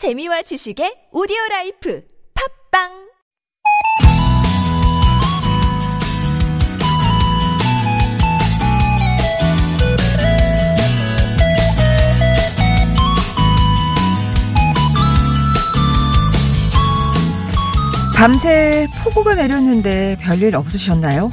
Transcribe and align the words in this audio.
재미와 0.00 0.40
지식의 0.40 1.12
오디오 1.12 1.36
라이프 1.50 2.02
팟빵 2.72 2.88
밤새 18.16 18.86
폭우가 19.04 19.34
내렸는데 19.34 20.16
별일 20.22 20.56
없으셨나요? 20.56 21.30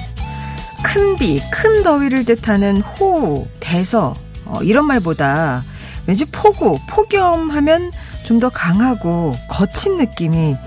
큰 0.83 1.15
비, 1.15 1.39
큰 1.49 1.83
더위를 1.83 2.25
뜻하는 2.25 2.81
호우, 2.81 3.47
대서 3.61 4.13
어, 4.43 4.61
이런 4.61 4.85
말보다 4.87 5.63
왠지 6.05 6.25
폭우, 6.25 6.79
폭염하면 6.89 7.91
좀 8.27 8.41
더 8.41 8.49
강하고 8.49 9.33
거친 9.47 9.95
느낌이 9.95 10.57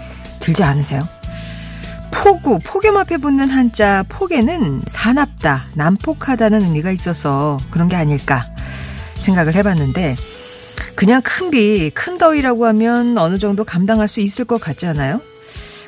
들지 0.40 0.64
않으세요? 0.64 1.06
폭우, 2.10 2.58
폭염 2.64 2.96
앞에 2.96 3.18
붙는 3.18 3.50
한자 3.50 4.02
폭에는 4.08 4.82
사납다, 4.86 5.66
난폭하다는 5.74 6.62
의미가 6.62 6.90
있어서 6.90 7.58
그런 7.70 7.88
게 7.90 7.96
아닐까 7.96 8.46
생각을 9.18 9.54
해봤는데 9.54 10.16
그냥 10.94 11.20
큰 11.22 11.50
비, 11.50 11.90
큰 11.90 12.16
더위라고 12.16 12.64
하면 12.66 13.18
어느 13.18 13.38
정도 13.38 13.62
감당할 13.62 14.08
수 14.08 14.22
있을 14.22 14.46
것 14.46 14.58
같지 14.58 14.86
않아요? 14.86 15.20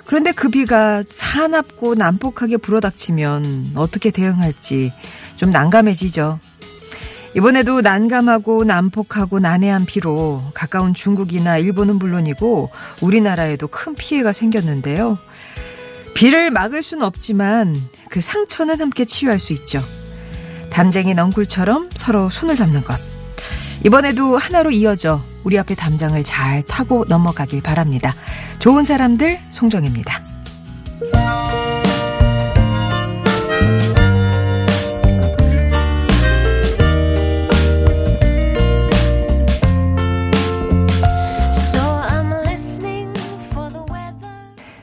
그런데 0.04 0.32
그 0.32 0.50
비가 0.50 1.02
사납고 1.08 1.94
난폭하게 1.94 2.58
불어닥치면 2.58 3.72
어떻게 3.76 4.10
대응할지 4.10 4.92
좀 5.36 5.48
난감해지죠. 5.48 6.38
이번에도 7.34 7.80
난감하고 7.80 8.64
난폭하고 8.64 9.38
난해한 9.38 9.86
비로 9.86 10.42
가까운 10.52 10.92
중국이나 10.92 11.56
일본은 11.56 11.96
물론이고 11.96 12.70
우리나라에도 13.00 13.68
큰 13.68 13.94
피해가 13.94 14.32
생겼는데요. 14.32 15.18
비를 16.14 16.50
막을 16.50 16.82
수는 16.82 17.04
없지만 17.04 17.74
그 18.10 18.20
상처는 18.20 18.80
함께 18.80 19.06
치유할 19.06 19.38
수 19.38 19.54
있죠. 19.54 19.82
담쟁이 20.70 21.14
넝굴처럼 21.14 21.88
서로 21.94 22.28
손을 22.28 22.54
잡는 22.54 22.82
것. 22.84 22.98
이번에도 23.84 24.36
하나로 24.36 24.70
이어져 24.70 25.22
우리 25.42 25.58
앞에 25.58 25.74
담장을 25.74 26.22
잘 26.24 26.62
타고 26.62 27.04
넘어가길 27.08 27.62
바랍니다. 27.62 28.14
좋은 28.58 28.84
사람들 28.84 29.40
송정입니다. 29.50 30.31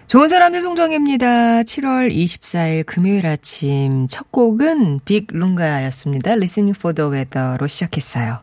좋은 0.09 0.27
사람들 0.27 0.63
송정입니다. 0.63 1.61
7월 1.61 2.11
24일 2.11 2.83
금요일 2.88 3.27
아침 3.27 4.07
첫 4.07 4.31
곡은 4.31 5.02
빅 5.05 5.27
룽가였습니다. 5.29 6.31
Listening 6.31 6.75
for 6.75 6.95
the 6.95 7.11
Weather로 7.11 7.67
시작했어요. 7.67 8.39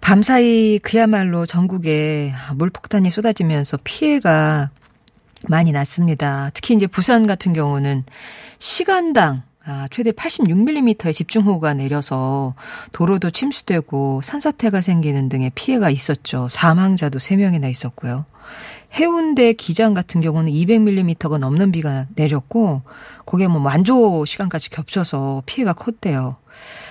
밤사이 0.00 0.78
그야말로 0.78 1.44
전국에 1.44 2.32
물폭탄이 2.54 3.10
쏟아지면서 3.10 3.78
피해가 3.82 4.70
많이 5.48 5.72
났습니다. 5.72 6.52
특히 6.54 6.76
이제 6.76 6.86
부산 6.86 7.26
같은 7.26 7.52
경우는 7.52 8.04
시간당 8.60 9.42
아, 9.64 9.88
최대 9.90 10.12
86mm의 10.12 11.12
집중호우가 11.12 11.74
내려서 11.74 12.54
도로도 12.92 13.32
침수되고 13.32 14.20
산사태가 14.22 14.82
생기는 14.82 15.28
등의 15.28 15.50
피해가 15.56 15.90
있었죠. 15.90 16.46
사망자도 16.48 17.18
3명이나 17.18 17.68
있었고요. 17.68 18.24
해운대 18.92 19.52
기장 19.52 19.94
같은 19.94 20.20
경우는 20.20 20.50
200mm가 20.52 21.38
넘는 21.38 21.72
비가 21.72 22.06
내렸고, 22.14 22.82
거기에 23.26 23.46
뭐 23.46 23.60
만조 23.60 24.24
시간까지 24.24 24.70
겹쳐서 24.70 25.42
피해가 25.46 25.74
컸대요. 25.74 26.36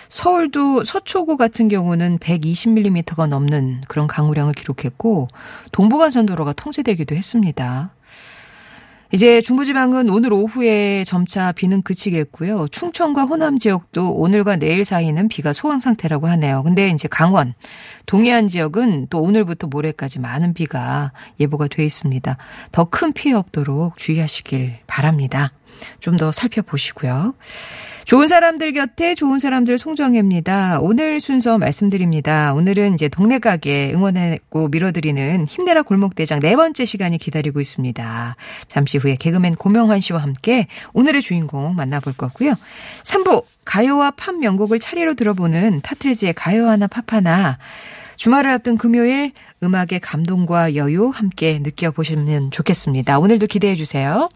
서울도 0.09 0.84
서초구 0.84 1.35
같은 1.38 1.68
경우는 1.68 2.19
120mm가 2.19 3.28
넘는 3.28 3.81
그런 3.88 4.08
강우량을 4.08 4.53
기록했고, 4.53 5.28
동부간선도로가 5.72 6.53
통제되기도 6.53 7.16
했습니다. 7.16 7.91
이제 9.13 9.40
중부지방은 9.40 10.09
오늘 10.09 10.34
오후에 10.34 11.06
점차 11.06 11.53
비는 11.53 11.81
그치겠고요. 11.81 12.68
충청과 12.68 13.23
호남 13.23 13.57
지역도 13.57 14.12
오늘과 14.12 14.57
내일 14.57 14.84
사이는 14.84 15.29
비가 15.29 15.53
소강 15.53 15.79
상태라고 15.79 16.28
하네요. 16.28 16.62
근데 16.63 16.90
이제 16.90 17.07
강원, 17.07 17.53
동해안 18.06 18.47
지역은 18.47 19.07
또 19.09 19.22
오늘부터 19.22 19.67
모레까지 19.67 20.19
많은 20.19 20.53
비가 20.53 21.13
예보가 21.40 21.67
돼 21.69 21.85
있습니다. 21.85 22.35
더 22.72 22.85
큰 22.90 23.13
피해 23.13 23.34
없도록 23.34 23.97
주의하시길 23.97 24.79
바랍니다. 24.88 25.51
좀 26.00 26.18
더 26.18 26.32
살펴보시고요. 26.32 27.36
좋은 28.06 28.30
사람들 28.30 28.72
곁에 28.72 29.16
좋은 29.16 29.38
사람들 29.38 29.78
송정혜입니다. 29.78 30.80
오늘 30.80 31.20
순서 31.20 31.58
말씀드립니다. 31.58 32.54
오늘은 32.54 32.94
이제 32.94 33.10
동네 33.10 33.38
가게 33.38 33.92
응원했고 33.94 34.70
밀어드리는 34.70 35.46
힘내라 35.46 35.82
골목대장 35.82 36.40
네 36.40 36.56
번째 36.56 36.86
시간이 36.86 37.18
기다리고 37.18 37.60
있습니다. 37.60 38.36
잠시 38.70 38.98
후에 38.98 39.18
개그맨 39.18 39.56
고명환 39.56 40.00
씨와 40.00 40.22
함께 40.22 40.68
오늘의 40.94 41.22
주인공 41.22 41.76
만나볼 41.76 42.14
거고요. 42.14 42.54
3부 43.04 43.44
가요와 43.66 44.12
팝 44.12 44.36
명곡을 44.38 44.80
차례로 44.80 45.16
들어보는 45.16 45.82
타틀즈의 45.82 46.34
가요 46.34 46.70
하나 46.70 46.88
팝 46.88 47.12
하나 47.12 47.58
주말을 48.16 48.50
앞둔 48.52 48.78
금요일 48.78 49.34
음악의 49.62 50.00
감동과 50.02 50.76
여유 50.76 51.09
함께 51.09 51.59
느껴보시면 51.62 52.52
좋겠습니다. 52.52 53.20
오늘도 53.20 53.48
기대해 53.48 53.76
주세요. 53.76 54.30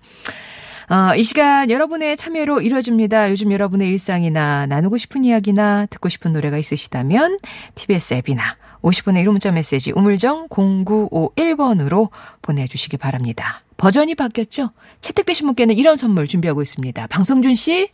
어, 0.92 1.16
이 1.16 1.24
시간 1.24 1.72
여러분의 1.72 2.18
참여로 2.18 2.60
이루어집니다. 2.60 3.32
요즘 3.32 3.54
여러분의 3.54 3.88
일상이나 3.88 4.66
나누고 4.66 4.98
싶은 4.98 5.24
이야기나 5.24 5.86
듣고 5.86 6.10
싶은 6.10 6.34
노래가 6.34 6.58
있으시다면 6.58 7.40
TBS 7.76 8.16
앱이나 8.16 8.58
50분의 8.82 9.24
1호 9.24 9.32
문자 9.32 9.54
메시지 9.54 9.94
우물정 9.94 10.50
0951번으로 10.50 12.10
보내주시기 12.42 12.98
바랍니다. 12.98 13.62
버전이 13.78 14.16
바뀌었죠? 14.16 14.72
채택되신 15.00 15.48
분께는 15.48 15.78
이런 15.78 15.96
선물 15.96 16.28
준비하고 16.28 16.62
있습니다. 16.62 17.08
방송준 17.08 17.56
씨. 17.56 17.88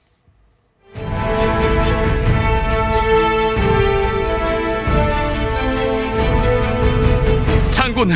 장군, 7.69 8.09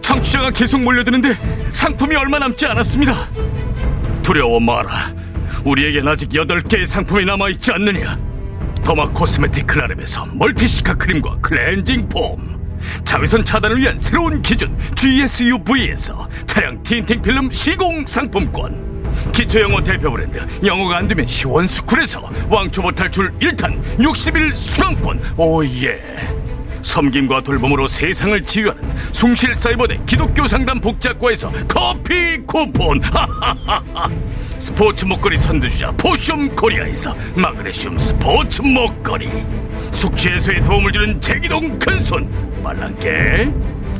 청취자가 0.00 0.52
계속 0.52 0.80
몰려드는데 0.80 1.34
상품이 1.72 2.16
얼마 2.16 2.38
남지 2.38 2.64
않았습니다. 2.64 3.28
두려워 4.22 4.60
마라. 4.60 5.12
우리에겐 5.64 6.06
아직 6.08 6.30
8개의 6.30 6.86
상품이 6.86 7.24
남아있지 7.24 7.72
않느냐. 7.72 8.18
더마 8.84 9.08
코스메틱 9.10 9.66
클라랩에서 9.66 10.34
멀티시카 10.36 10.94
크림과 10.94 11.38
클렌징 11.40 12.08
폼. 12.08 12.52
자외선 13.04 13.44
차단을 13.44 13.78
위한 13.78 13.98
새로운 13.98 14.42
기준 14.42 14.76
GSUV에서 14.96 16.28
차량 16.46 16.82
tinting 16.82 17.22
필름 17.22 17.50
시공 17.50 18.04
상품권. 18.06 18.90
기초 19.32 19.60
영어 19.60 19.82
대표 19.82 20.10
브랜드 20.10 20.44
영어가 20.64 20.98
안 20.98 21.06
되면 21.06 21.26
시원스쿨에서 21.26 22.30
왕초보 22.48 22.92
탈출 22.92 23.30
1탄 23.38 23.80
60일 23.98 24.54
수강권. 24.54 25.20
오예. 25.36 26.00
섬김과 26.82 27.42
돌봄으로 27.42 27.88
세상을 27.88 28.42
치유하는 28.42 28.82
숭실 29.12 29.54
사이버대 29.54 30.00
기독교 30.06 30.46
상담 30.46 30.80
복지학과에서 30.80 31.50
커피 31.68 32.38
쿠폰. 32.46 33.00
스포츠 34.58 35.04
목걸이 35.04 35.38
선두주자 35.38 35.90
포슘 35.92 36.54
코리아에서 36.54 37.14
마그네슘 37.34 37.98
스포츠 37.98 38.62
목걸이 38.62 39.28
숙취 39.90 40.28
해소에 40.28 40.62
도움을 40.62 40.92
주는 40.92 41.20
제기동 41.20 41.78
큰손 41.78 42.62
말랑개. 42.62 43.48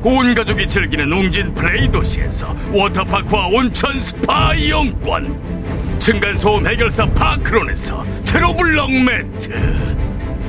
온 0.05 0.35
가족이 0.35 0.67
즐기는 0.67 1.13
웅진 1.13 1.55
플레이 1.55 1.91
도시에서 1.91 2.55
워터파크와 2.73 3.47
온천 3.49 4.01
스파 4.01 4.55
이용권. 4.55 5.99
층간소음 5.99 6.67
해결사 6.67 7.07
파크론에서 7.07 8.05
제로블럭 8.25 8.91
매트. 8.91 9.51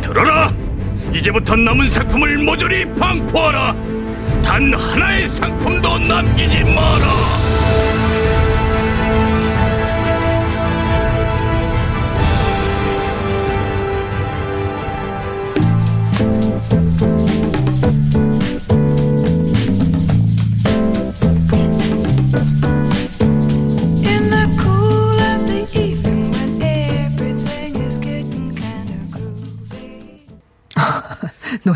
들어라 0.02 0.52
이제부터 1.12 1.56
남은 1.56 1.90
상품을 1.90 2.38
모조리 2.40 2.86
방포하라. 2.96 3.76
단 4.44 4.74
하나의 4.74 5.28
상품도 5.28 6.00
남기지 6.00 6.64
마라. 6.64 7.93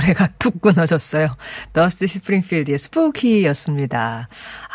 노래가 0.07 0.27
툭툭 0.39 0.61
끊어졌어요. 0.61 1.35
더스티 1.73 2.07
스프링필드의 2.07 2.77
스포키였습니다. 2.77 4.29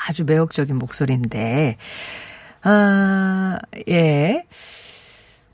아주 0.07 0.25
매혹적인 0.25 0.77
목소리인데, 0.77 1.77
아, 2.63 3.59
예. 3.89 4.47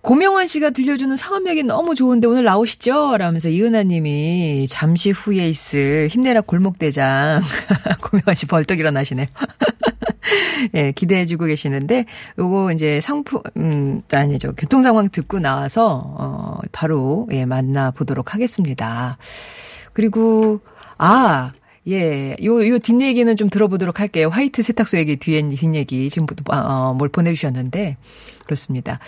고명환 0.01 0.47
씨가 0.47 0.71
들려주는 0.71 1.17
상암역이 1.17 1.65
너무 1.65 1.95
좋은데 1.95 2.27
오늘 2.27 2.45
나오시죠? 2.45 3.17
라면서 3.19 3.49
이은하 3.49 3.83
님이 3.83 4.67
잠시 4.69 5.11
후에 5.11 5.49
있을 5.49 6.09
힘내라 6.09 6.41
골목대장. 6.43 7.43
고명환 8.01 8.35
씨 8.35 8.47
벌떡 8.47 8.79
일어나시네요. 8.79 9.27
예, 10.75 10.93
기대해주고 10.93 11.47
계시는데, 11.47 12.05
요거 12.39 12.73
이제 12.73 13.01
상품, 13.01 13.41
음, 13.57 14.03
아니죠. 14.13 14.53
교통 14.57 14.83
상황 14.83 15.09
듣고 15.09 15.39
나와서, 15.39 16.03
어, 16.19 16.59
바로, 16.73 17.27
예, 17.33 17.45
만나보도록 17.47 18.35
하겠습니다. 18.35 19.19
그리고, 19.93 20.61
아, 20.99 21.53
예, 21.89 22.37
요, 22.45 22.69
요 22.69 22.79
뒷얘기는 22.79 23.35
좀 23.37 23.49
들어보도록 23.49 23.99
할게요. 24.01 24.29
화이트 24.29 24.63
세탁소 24.63 24.99
얘기 24.99 25.17
뒤에 25.17 25.49
뒷얘기 25.49 26.11
지금, 26.11 26.27
어, 26.51 26.95
뭘 26.97 27.09
보내주셨는데, 27.09 27.97
그렇습니다. 28.45 28.99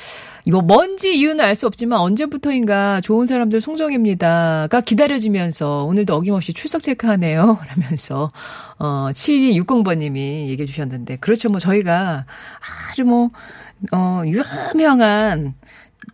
이거 0.47 0.63
뭔지 0.63 1.19
이유는 1.19 1.45
알 1.45 1.55
수 1.55 1.67
없지만 1.67 2.01
언제부터인가 2.01 3.01
좋은 3.03 3.27
사람들 3.27 3.61
송정입니다가 3.61 4.81
기다려지면서 4.81 5.85
오늘도 5.85 6.15
어김없이 6.15 6.55
출석 6.55 6.81
체크하네요. 6.81 7.59
라면서, 7.69 8.33
어, 8.79 9.09
7260번님이 9.13 10.49
얘기해 10.49 10.67
주셨는데, 10.67 11.17
그렇죠. 11.17 11.51
뭐 11.51 11.59
저희가 11.59 12.25
아주 12.93 13.05
뭐, 13.05 13.31
어, 13.93 14.23
유명한 14.75 15.55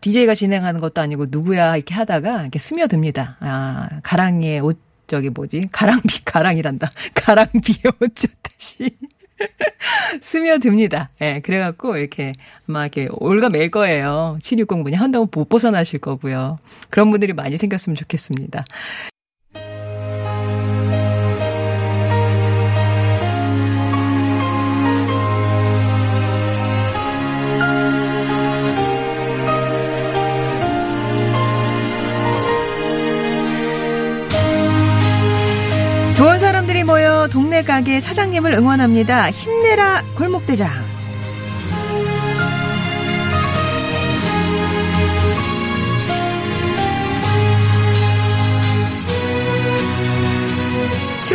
DJ가 0.01 0.35
진행하는 0.35 0.81
것도 0.81 1.01
아니고 1.01 1.27
누구야 1.29 1.77
이렇게 1.77 1.95
하다가 1.95 2.43
이렇게 2.43 2.59
스며듭니다. 2.59 3.37
아, 3.41 3.89
가랑이에 4.03 4.59
옷 4.59 4.86
저기 5.07 5.31
뭐지? 5.31 5.69
가랑비 5.73 6.25
가랑이란다. 6.25 6.91
가랑비에 7.15 7.91
옷 8.01 8.15
젖듯이 8.15 8.91
스며듭니다. 10.21 11.11
예, 11.21 11.35
네, 11.35 11.41
그래갖고 11.41 11.97
이렇게 11.97 12.33
아마 12.69 12.83
이렇게 12.83 13.09
올가 13.13 13.49
맬 13.49 13.71
거예요. 13.71 14.39
7609분이 14.41 14.95
한다고 14.95 15.29
못 15.31 15.49
벗어나실 15.49 16.01
거고요. 16.01 16.59
그런 16.91 17.11
분들이 17.11 17.33
많이 17.33 17.59
생겼으면 17.59 17.97
좋겠습니다. 17.97 18.65
모여 37.07 37.29
동네 37.29 37.63
가게 37.63 38.01
사장님을 38.01 38.53
응원합니다. 38.55 39.31
힘내라 39.31 40.03
골목대장. 40.17 40.96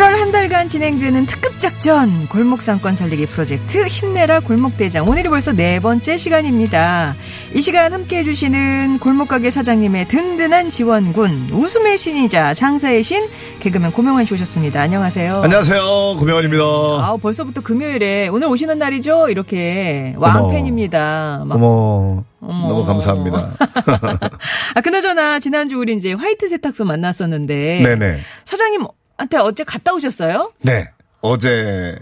(7월) 0.02 0.18
한 0.18 0.32
달간 0.32 0.68
진행되는 0.68 1.28
특급 1.28 1.60
작전 1.60 2.28
골목상권 2.28 2.96
살리기 2.96 3.28
프로젝트 3.28 3.86
힘내라 3.86 4.40
골목대장 4.40 5.08
오늘이 5.08 5.30
벌써 5.30 5.54
네 5.54 5.80
번째 5.80 6.18
시간입니다. 6.18 7.16
이 7.54 7.62
시간 7.62 7.94
함께 7.94 8.18
해 8.18 8.24
주시는 8.24 8.98
골목가게 8.98 9.52
사장님의 9.52 10.08
든든한 10.08 10.72
지원군 10.72 11.50
웃음의 11.52 12.00
신이자 12.00 12.56
장사의 12.56 13.04
신 13.04 13.28
개그맨 13.60 13.92
고명환 13.92 14.26
씨 14.26 14.34
오셨습니다. 14.34 14.82
안녕하세요. 14.82 15.44
안녕하세요. 15.44 15.82
고명환입니다. 16.18 16.64
아 16.64 17.18
벌써부터 17.22 17.62
금요일에 17.62 18.28
오늘 18.30 18.48
오시는 18.48 18.80
날이죠? 18.80 19.30
이렇게 19.30 20.16
왕팬입니다. 20.18 21.44
막 21.46 21.56
어머, 21.58 22.24
어머. 22.42 22.68
너무 22.68 22.86
감사합니다. 22.86 23.52
아 24.74 24.82
그나저나 24.82 25.40
지난주 25.40 25.78
우리 25.78 25.94
이제 25.94 26.14
화이트 26.14 26.48
세탁소 26.48 26.86
만났었는데 26.86 27.84
네네. 27.84 28.18
사장님 28.46 28.88
한테 29.22 29.38
어제 29.38 29.64
갔다 29.64 29.94
오셨어요? 29.94 30.52
네. 30.62 30.90
어제 31.22 31.96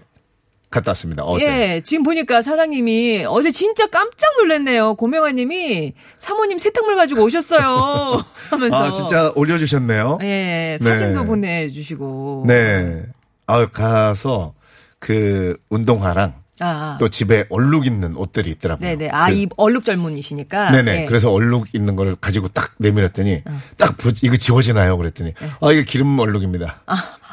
갔다 0.70 0.92
왔습니다. 0.92 1.26
어제. 1.26 1.46
예, 1.46 1.82
지금 1.82 2.04
보니까 2.04 2.42
사장님이 2.42 3.26
어제 3.28 3.52
진짜 3.52 3.88
깜짝 3.88 4.38
놀랐네요. 4.38 4.96
고명아님이 4.96 5.96
사모님 6.16 6.58
세탁물 6.60 6.96
가지고 6.96 7.24
오셨어요. 7.24 8.22
하면서. 8.52 8.78
아, 8.78 8.92
진짜 8.94 9.34
올려주셨네요. 9.36 10.20
예, 10.22 10.78
사진도 10.80 11.22
네. 11.22 11.26
보내주시고. 11.28 12.46
네. 12.48 13.04
아, 13.48 13.66
가서 13.66 14.54
그 15.00 15.58
운동화랑 15.70 16.36
아, 16.62 16.98
또 17.00 17.08
집에 17.08 17.46
얼룩 17.50 17.86
있는 17.86 18.16
옷들이 18.16 18.50
있더라고요. 18.52 18.88
네네. 18.88 19.10
아, 19.12 19.28
그- 19.30 19.34
이 19.36 19.48
얼룩 19.58 19.86
젊은이시니까. 19.86 20.72
네네. 20.72 21.02
예. 21.02 21.06
그래서 21.06 21.32
얼룩 21.32 21.68
있는 21.74 21.96
거를 21.96 22.16
가지고 22.16 22.48
딱 22.50 22.72
내밀었더니 22.78 23.44
딱 23.78 23.98
보- 23.98 24.12
이거 24.22 24.36
지워지나요? 24.38 24.98
그랬더니 24.98 25.34
아 25.62 25.72
이게 25.72 25.84
기름 25.84 26.18
얼룩입니다. 26.20 26.82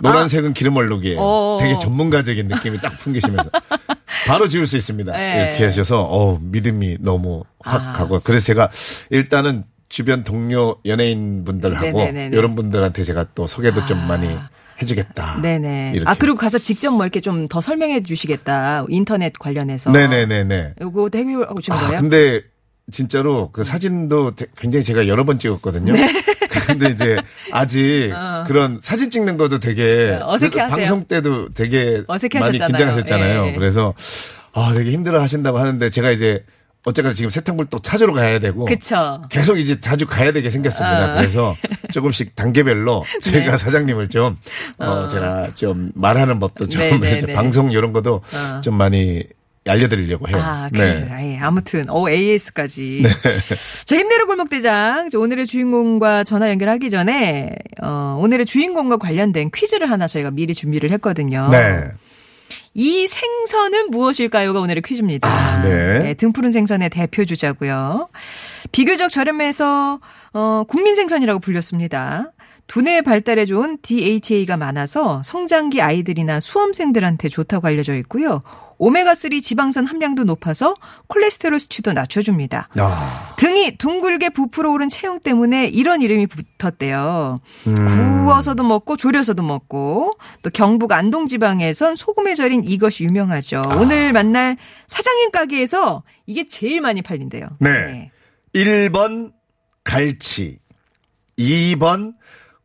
노란색은 0.03 0.53
기름 0.55 0.77
얼룩이에요. 0.77 1.19
어. 1.21 1.59
되게 1.61 1.79
전문가적인 1.79 2.49
느낌이 2.49 2.79
딱 2.81 2.99
풍기시면서 2.99 3.51
바로 4.27 4.49
지울 4.49 4.67
수 4.67 4.77
있습니다. 4.77 5.13
네. 5.13 5.49
이렇게 5.49 5.65
하셔서 5.65 6.03
어 6.03 6.39
믿음이 6.41 6.99
너무 7.01 7.45
확 7.61 7.83
아. 7.89 7.93
가고 7.93 8.21
그래서 8.23 8.45
제가 8.47 8.71
일단은 9.11 9.65
주변 9.89 10.25
동료 10.25 10.77
연예인 10.85 11.45
분들하고 11.45 11.85
네네네네. 11.99 12.37
이런 12.37 12.55
분들한테 12.57 13.05
제가 13.05 13.27
또 13.35 13.47
소개도 13.47 13.87
좀 13.87 14.07
많이 14.09 14.37
해주겠다. 14.83 15.41
네네. 15.43 15.93
이렇게. 15.95 16.11
아, 16.11 16.15
그리고 16.15 16.37
가서 16.37 16.59
직접 16.59 16.91
뭐 16.91 17.05
이렇게 17.05 17.21
좀 17.21 17.47
더 17.49 17.61
설명해 17.61 18.03
주시겠다. 18.03 18.85
인터넷 18.89 19.33
관련해서. 19.39 19.91
네네네네. 19.91 20.75
요거 20.81 21.11
해결하고 21.15 21.59
오신 21.59 21.73
아, 21.75 21.79
거예요? 21.81 22.01
근데 22.01 22.43
진짜로 22.91 23.51
그 23.53 23.65
사진도 23.65 24.35
되- 24.35 24.47
굉장히 24.57 24.85
제가 24.85 25.09
여러 25.09 25.25
번 25.25 25.39
찍었거든요. 25.39 25.93
네. 25.93 26.13
근데 26.67 26.89
이제 26.91 27.17
아직 27.53 28.13
그런 28.47 28.79
사진 28.81 29.11
찍는 29.11 29.37
것도 29.37 29.59
되게 29.61 30.19
어. 30.21 30.33
어색해하세요. 30.35 30.69
그래도 30.75 30.77
방송 30.77 31.05
때도 31.05 31.53
되게 31.55 32.03
많이. 32.09 32.59
긴장하셨잖아요. 32.59 33.47
예. 33.49 33.53
그래서 33.55 33.95
아 34.53 34.73
되게 34.75 34.91
힘들어 34.93 35.21
하신다고 35.21 35.59
하는데 35.59 35.89
제가 35.89 36.11
이제 36.11 36.45
어쨌거나 36.87 37.13
지금 37.13 37.31
세탁물 37.31 37.67
또 37.67 37.81
찾으러 37.81 38.13
가야 38.13 38.39
되고 38.39 38.65
그쵸. 38.65 39.21
계속 39.29 39.59
이제 39.59 39.81
자주 39.81 40.07
가야 40.07 40.31
되게 40.31 40.51
생겼습니다. 40.51 41.13
아. 41.13 41.17
그래서 41.17 41.57
조금씩 41.91 42.37
단계별로 42.37 43.05
제가 43.21 43.51
네. 43.51 43.57
사장님을 43.57 44.09
좀, 44.09 44.37
어, 44.79 45.09
제가 45.09 45.53
좀 45.55 45.91
말하는 45.97 46.39
법도 46.39 46.69
좀, 46.69 46.81
네, 46.81 46.97
네, 46.97 47.17
네. 47.27 47.33
방송 47.33 47.73
이런 47.73 47.93
것도 47.93 48.23
어. 48.23 48.61
좀 48.61 48.75
많이 48.75 49.25
알려드리려고 49.67 50.29
해요. 50.29 50.37
아, 50.41 50.69
네. 50.73 50.79
그래. 50.79 51.09
예, 51.23 51.39
아무튼, 51.39 51.91
오, 51.91 52.09
AS까지. 52.09 53.03
자, 53.85 53.97
힘내라 53.97 54.27
골목대장. 54.27 55.11
저 55.11 55.19
오늘의 55.19 55.49
주인공과 55.49 56.23
전화 56.23 56.51
연결하기 56.51 56.89
전에, 56.89 57.51
어, 57.83 58.17
오늘의 58.21 58.47
주인공과 58.47 58.99
관련된 58.99 59.51
퀴즈를 59.53 59.91
하나 59.91 60.07
저희가 60.07 60.31
미리 60.31 60.55
준비를 60.55 60.93
했거든요. 60.93 61.49
네. 61.51 61.89
이 62.79 63.07
생선은 63.07 63.91
무엇일까요가 63.91 64.61
오늘의 64.61 64.83
퀴즈입니다. 64.83 65.27
아, 65.27 65.63
네. 65.63 66.13
등푸른 66.13 66.53
생선의 66.53 66.91
대표 66.91 67.25
주자고요. 67.25 68.11
비교적 68.71 69.09
저렴해서 69.09 69.99
어, 70.35 70.65
국민 70.69 70.95
생선이라고 70.95 71.41
불렸습니다. 71.41 72.33
두뇌 72.67 73.01
발달에 73.01 73.47
좋은 73.47 73.79
DHA가 73.81 74.59
많아서 74.59 75.23
성장기 75.25 75.81
아이들이나 75.81 76.39
수험생들한테 76.39 77.31
좋다고 77.31 77.67
알려져 77.67 77.95
있고요. 77.95 78.43
오메가3 78.79 79.43
지방산 79.43 79.87
함량도 79.87 80.25
높아서 80.25 80.75
콜레스테롤 81.09 81.59
수치도 81.61 81.93
낮춰줍니다. 81.93 82.69
아, 82.79 83.35
등이 83.39 83.79
둥글게 83.79 84.31
부풀어 84.31 84.71
오른 84.71 84.89
체형 84.89 85.21
때문에 85.21 85.67
이런 85.67 86.03
이름이 86.03 86.27
붙었대요. 86.27 87.39
음. 87.67 87.87
구워서도 87.87 88.63
먹고 88.63 88.97
조려서도 88.97 89.43
먹고 89.43 90.13
또 90.43 90.51
경북 90.51 90.93
안동 90.93 91.27
지방에선 91.27 91.97
소금에 91.97 92.35
절인 92.35 92.65
이것이 92.65 93.05
유명하죠. 93.05 93.63
아. 93.67 93.77
오늘 93.77 94.13
만날 94.13 94.57
사장님 94.87 95.31
가게에서 95.31 96.03
이게 96.27 96.47
제일 96.47 96.81
많이 96.81 97.03
팔린대요. 97.03 97.47
네. 97.61 98.11
1번 98.55 99.33
갈치, 99.85 100.59
2번 101.39 102.15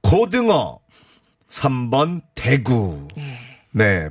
고등어, 0.01 0.79
3번 1.49 2.21
대구. 2.33 3.07
네, 3.15 3.39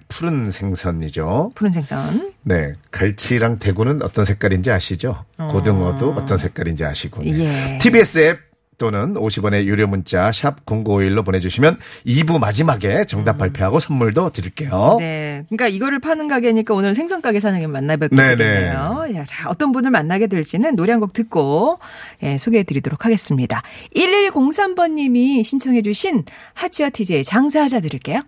푸른 0.09 0.51
생선이죠. 0.51 1.53
푸른 1.55 1.73
생선. 1.73 2.33
네, 2.43 2.73
갈치랑 2.91 3.59
대구는 3.59 4.03
어떤 4.03 4.25
색깔인지 4.25 4.71
아시죠? 4.71 5.25
고등어도 5.37 6.13
어떤 6.13 6.39
색깔인지 6.39 6.85
아시고. 6.85 7.23
네. 7.23 7.75
예. 7.75 7.79
TBS 7.79 8.19
앱 8.21 8.51
또는 8.79 9.13
50원의 9.13 9.65
유료 9.67 9.87
문자 9.87 10.33
샵 10.33 10.65
0951로 10.65 11.23
보내주시면 11.23 11.77
2부 12.07 12.39
마지막에 12.39 13.05
정답 13.05 13.37
발표하고 13.37 13.79
선물도 13.79 14.31
드릴게요. 14.31 14.97
네. 14.99 15.45
그러니까 15.51 15.69
이거를 15.69 15.99
파는 15.99 16.29
가게니까 16.29 16.73
오늘 16.73 16.95
생선 16.95 17.21
가게 17.21 17.41
사장님. 17.41 17.71
되겠네요. 17.75 19.07
야, 19.17 19.25
자, 19.27 19.51
어떤 19.51 19.73
분을 19.73 19.91
만나게 19.91 20.29
될지는 20.29 20.77
노래 20.77 20.93
한 20.93 21.01
곡 21.01 21.13
듣고 21.13 21.77
예, 22.23 22.39
소개해 22.39 22.63
드리도록 22.65 23.05
하겠습니다. 23.05 23.61
1103번 23.95 24.93
님이 24.93 25.45
신청해 25.45 25.83
주신 25.83 26.25
하치와 26.55 26.89
티제의 26.89 27.23
장사하자 27.25 27.81
들을게요. 27.81 28.23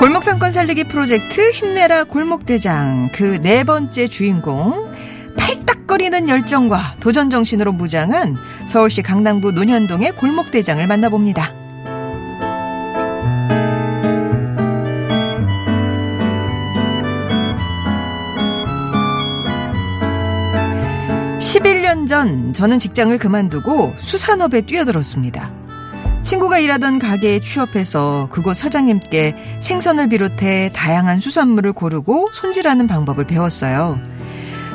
골목 0.00 0.24
상권 0.24 0.50
살리기 0.50 0.84
프로젝트 0.84 1.50
힘내라 1.50 2.04
골목대장 2.04 3.10
그 3.12 3.38
네 3.42 3.64
번째 3.64 4.08
주인공 4.08 4.90
팔딱거리는 5.36 6.26
열정과 6.26 6.96
도전 7.00 7.28
정신으로 7.28 7.72
무장한 7.72 8.38
서울시 8.66 9.02
강남구 9.02 9.52
논현동의 9.52 10.12
골목대장을 10.16 10.86
만나봅니다. 10.86 11.52
(11년) 21.40 22.06
전 22.08 22.54
저는 22.54 22.78
직장을 22.78 23.18
그만두고 23.18 23.94
수산업에 23.98 24.62
뛰어들었습니다. 24.62 25.59
친구가 26.22 26.58
일하던 26.58 26.98
가게에 26.98 27.40
취업해서 27.40 28.28
그곳 28.30 28.56
사장님께 28.56 29.58
생선을 29.60 30.08
비롯해 30.08 30.70
다양한 30.74 31.20
수산물을 31.20 31.72
고르고 31.72 32.28
손질하는 32.32 32.86
방법을 32.86 33.26
배웠어요. 33.26 33.98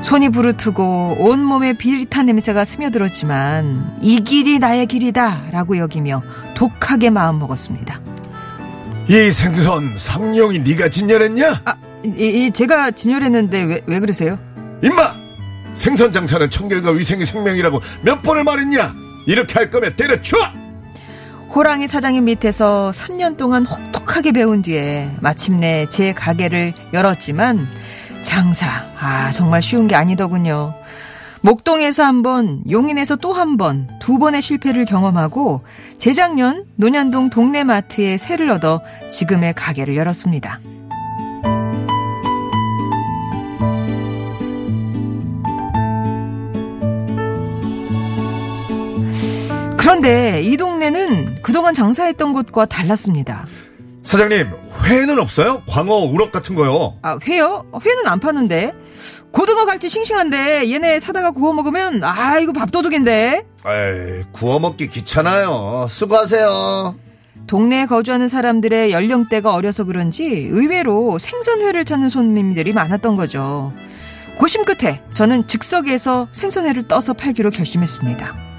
손이 0.02 0.30
부르트고 0.30 1.18
온몸에 1.20 1.74
비릿한 1.74 2.25
냄새가 2.28 2.66
스며들었지만 2.66 3.98
이 4.02 4.22
길이 4.22 4.60
나의 4.60 4.86
길이다 4.88 5.44
라고 5.52 5.78
여기며 5.78 6.22
독하게 6.56 7.10
마음먹었습니다. 7.10 8.02
이 9.08 9.32
생선 9.32 9.98
상용이 9.98 10.60
네가 10.60 10.90
진열했냐? 10.90 11.62
아, 11.66 11.75
이, 12.04 12.10
이 12.48 12.52
제가 12.52 12.92
진열했는데 12.92 13.62
왜, 13.64 13.82
왜 13.86 14.00
그러세요? 14.00 14.38
임마! 14.84 15.14
생선 15.75 16.12
장사는 16.12 16.50
청결과 16.50 16.92
위생이 16.92 17.25
생명이라고 17.25 17.82
몇 18.02 18.22
번을 18.22 18.44
말했냐? 18.44 18.94
이렇게 19.28 19.54
할 19.54 19.70
거면 19.70 19.96
때려쳐! 19.96 20.38
호랑이 21.55 21.88
사장님 21.88 22.25
밑에서 22.25 22.91
3년 22.93 23.38
동안 23.38 23.65
혹독하게 23.65 24.33
배운 24.33 24.62
뒤에 24.62 25.09
마침내 25.21 25.88
제 25.88 26.12
가게를 26.12 26.74
열었지만 26.91 27.65
장사, 28.24 28.67
아, 29.00 29.31
정말 29.31 29.62
쉬운 29.62 29.88
게 29.88 29.95
아니더군요. 29.95 30.74
목동에서 31.39 32.03
한 32.03 32.24
번, 32.24 32.62
용인에서 32.69 33.15
또 33.15 33.31
한 33.31 33.55
번, 33.55 33.88
두 34.01 34.17
번의 34.17 34.41
실패를 34.41 34.83
경험하고 34.83 35.62
재작년 35.97 36.65
논현동 36.75 37.29
동네 37.29 37.63
마트에 37.63 38.17
새를 38.17 38.50
얻어 38.50 38.81
지금의 39.09 39.53
가게를 39.53 39.95
열었습니다. 39.95 40.59
그런데 49.86 50.42
이 50.42 50.58
동네는 50.58 51.44
그동안 51.44 51.75
장사했던 51.75 52.34
곳과 52.34 52.65
달랐습니다. 52.65 53.46
사장님, 54.01 54.48
회는 54.84 55.20
없어요? 55.20 55.62
광어, 55.68 55.98
우럭 55.98 56.32
같은 56.32 56.56
거요. 56.56 56.98
아, 57.04 57.20
회요? 57.22 57.63
회는 57.86 58.08
안 58.08 58.20
파는데. 58.20 58.74
고등어 59.32 59.65
갈치 59.65 59.89
싱싱한데 59.89 60.72
얘네 60.72 61.00
사다가 61.00 61.30
구워 61.30 61.54
먹으면 61.54 62.04
아 62.04 62.39
이거 62.39 62.51
밥도둑인데. 62.51 63.46
에이, 63.68 64.24
구워 64.32 64.58
먹기 64.58 64.88
귀찮아요. 64.88 65.86
수고하세요. 65.92 66.96
동네에 67.46 67.86
거주하는 67.86 68.27
사람들의 68.27 68.92
연령대가 68.92 69.54
어려서 69.54 69.84
그런지 69.84 70.25
의외로 70.25 71.20
생선회를 71.20 71.86
찾는 71.86 72.10
손님들이 72.10 72.74
많았던 72.74 73.15
거죠. 73.15 73.72
고심 74.39 74.65
끝에 74.65 75.04
저는 75.13 75.48
즉석에서 75.48 76.30
생선회를 76.32 76.88
떠서 76.88 77.13
팔기로 77.13 77.51
결심했습니다. 77.51 78.54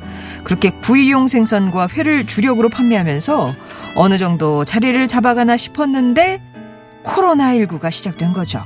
그렇게 0.47 0.71
구이용 0.71 1.27
생선과 1.27 1.89
회를 1.89 2.25
주력으로 2.25 2.69
판매하면서 2.69 3.53
어느 3.97 4.17
정도 4.17 4.63
자리를 4.63 5.05
잡아가나 5.09 5.57
싶었는데 5.57 6.41
코로나19가 7.03 7.91
시작된 7.91 8.33
거죠. 8.33 8.63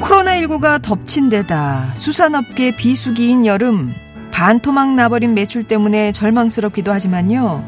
코로나19가 0.00 0.82
덮친 0.82 1.30
데다 1.30 1.94
수산업계 1.94 2.76
비수기인 2.76 3.46
여름 3.46 3.94
반토막 4.36 4.90
나버린 4.96 5.32
매출 5.32 5.64
때문에 5.66 6.12
절망스럽기도 6.12 6.92
하지만요. 6.92 7.66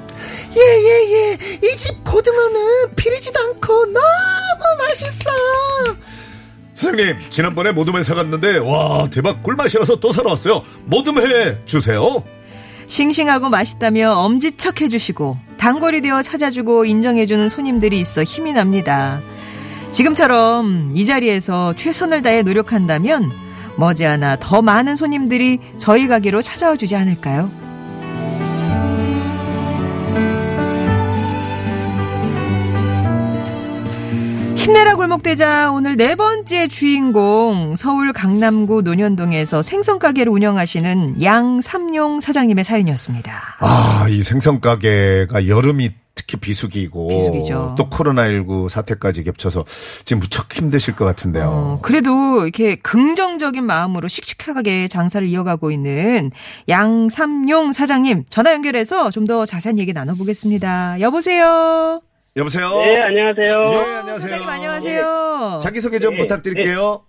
예 0.54 0.60
예 0.60 1.12
예. 1.32 1.38
이 1.66 1.76
집 1.78 2.04
고등어는 2.04 2.94
비리지도 2.94 3.40
않고 3.40 3.86
너무 3.86 4.78
맛있어 4.78 5.30
사장님 6.74 7.16
지난번에 7.30 7.72
모둠회 7.72 8.02
사갔는데 8.02 8.58
와 8.58 9.08
대박. 9.10 9.42
꿀맛이라서 9.42 9.96
또 9.96 10.12
사러 10.12 10.28
왔어요. 10.28 10.62
모둠회 10.84 11.60
주세요. 11.64 12.22
싱싱하고 12.86 13.48
맛있다며 13.48 14.12
엄지척 14.12 14.82
해주시고 14.82 15.38
단골이 15.56 16.02
되어 16.02 16.20
찾아주고 16.20 16.84
인정해주는 16.84 17.48
손님들이 17.48 17.98
있어 18.00 18.22
힘이 18.24 18.52
납니다. 18.52 19.22
지금처럼 19.90 20.92
이 20.94 21.06
자리에서 21.06 21.72
최선을 21.78 22.20
다해 22.20 22.42
노력한다면 22.42 23.32
머지않아 23.78 24.36
더 24.40 24.60
많은 24.60 24.96
손님들이 24.96 25.58
저희 25.78 26.08
가게로 26.08 26.42
찾아와 26.42 26.76
주지 26.76 26.96
않을까요? 26.96 27.50
힘내라 34.56 34.96
골목대자 34.96 35.70
오늘 35.72 35.96
네 35.96 36.14
번째 36.14 36.68
주인공 36.68 37.74
서울 37.76 38.12
강남구 38.12 38.82
논현동에서 38.82 39.62
생선 39.62 39.98
가게를 39.98 40.30
운영하시는 40.30 41.22
양삼용 41.22 42.20
사장님의 42.20 42.64
사연이었습니다. 42.64 43.32
아 43.60 44.06
이 44.10 44.22
생선 44.22 44.60
가게가 44.60 45.46
여름이 45.48 45.90
특히 46.18 46.36
비수기고 46.36 47.06
비수기죠. 47.06 47.76
또 47.78 47.88
코로나19 47.88 48.68
사태까지 48.68 49.22
겹쳐서 49.22 49.64
지금 50.04 50.18
무척 50.18 50.52
힘드실 50.52 50.96
것 50.96 51.04
같은데요 51.04 51.46
어, 51.46 51.78
그래도 51.80 52.42
이렇게 52.42 52.74
긍정적인 52.74 53.62
마음으로 53.62 54.08
씩씩하게 54.08 54.88
장사를 54.88 55.24
이어가고 55.28 55.70
있는 55.70 56.32
양삼용 56.68 57.70
사장님 57.72 58.24
전화 58.28 58.52
연결해서 58.52 59.10
좀 59.12 59.28
더 59.28 59.44
자세한 59.44 59.78
얘기 59.78 59.92
나눠보겠습니다. 59.92 61.00
여보세요. 61.02 62.00
여보세요 62.34 62.70
네, 62.70 62.96
안녕하세요. 63.02 63.68
예 63.72 63.76
안녕하세요 63.76 64.18
사장님 64.18 64.48
안녕하세요. 64.48 65.58
자기 65.62 65.80
소개 65.82 65.98
좀 65.98 66.12
네, 66.14 66.18
부탁드릴게요 66.20 67.02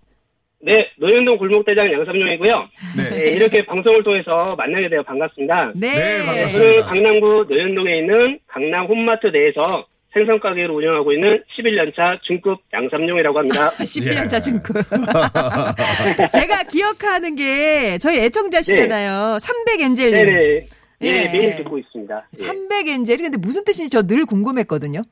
네, 0.62 0.90
노현동 0.98 1.38
골목대장 1.38 1.92
양삼용이고요. 1.92 2.68
네. 2.98 3.10
네, 3.10 3.30
이렇게 3.32 3.66
방송을 3.66 4.04
통해서 4.04 4.56
만나게 4.58 4.90
되어 4.90 5.04
반갑습니다. 5.04 5.72
네. 5.76 5.94
네, 5.94 6.26
반갑습니다. 6.26 6.50
저는 6.52 6.82
강남구 6.84 7.46
노현동에 7.50 8.00
있는 8.00 8.40
강남 8.48 8.86
홈마트 8.86 9.28
내에서 9.28 9.86
생선 10.12 10.40
가게를 10.40 10.72
운영하고 10.72 11.14
있는 11.14 11.42
11년차 11.58 12.20
중급 12.24 12.60
양삼용이라고 12.74 13.38
합니다. 13.40 13.70
11년차 13.80 14.36
예. 14.36 14.40
중급. 14.40 14.76
제가 16.34 16.64
기억하는 16.64 17.36
게 17.36 17.98
저희 18.00 18.18
애청자시잖아요. 18.20 19.38
300엔젤님. 19.38 20.12
네네. 20.12 20.66
예, 21.02 21.08
예. 21.08 21.30
매일 21.30 21.56
듣고 21.58 21.78
있습니다. 21.78 22.28
예. 22.38 22.44
300 22.44 22.69
angel이 22.69 23.20
근데 23.20 23.38
무슨 23.38 23.64
뜻인지 23.64 23.90
저 23.90 24.02
늘 24.06 24.26
궁금했거든요. 24.26 25.04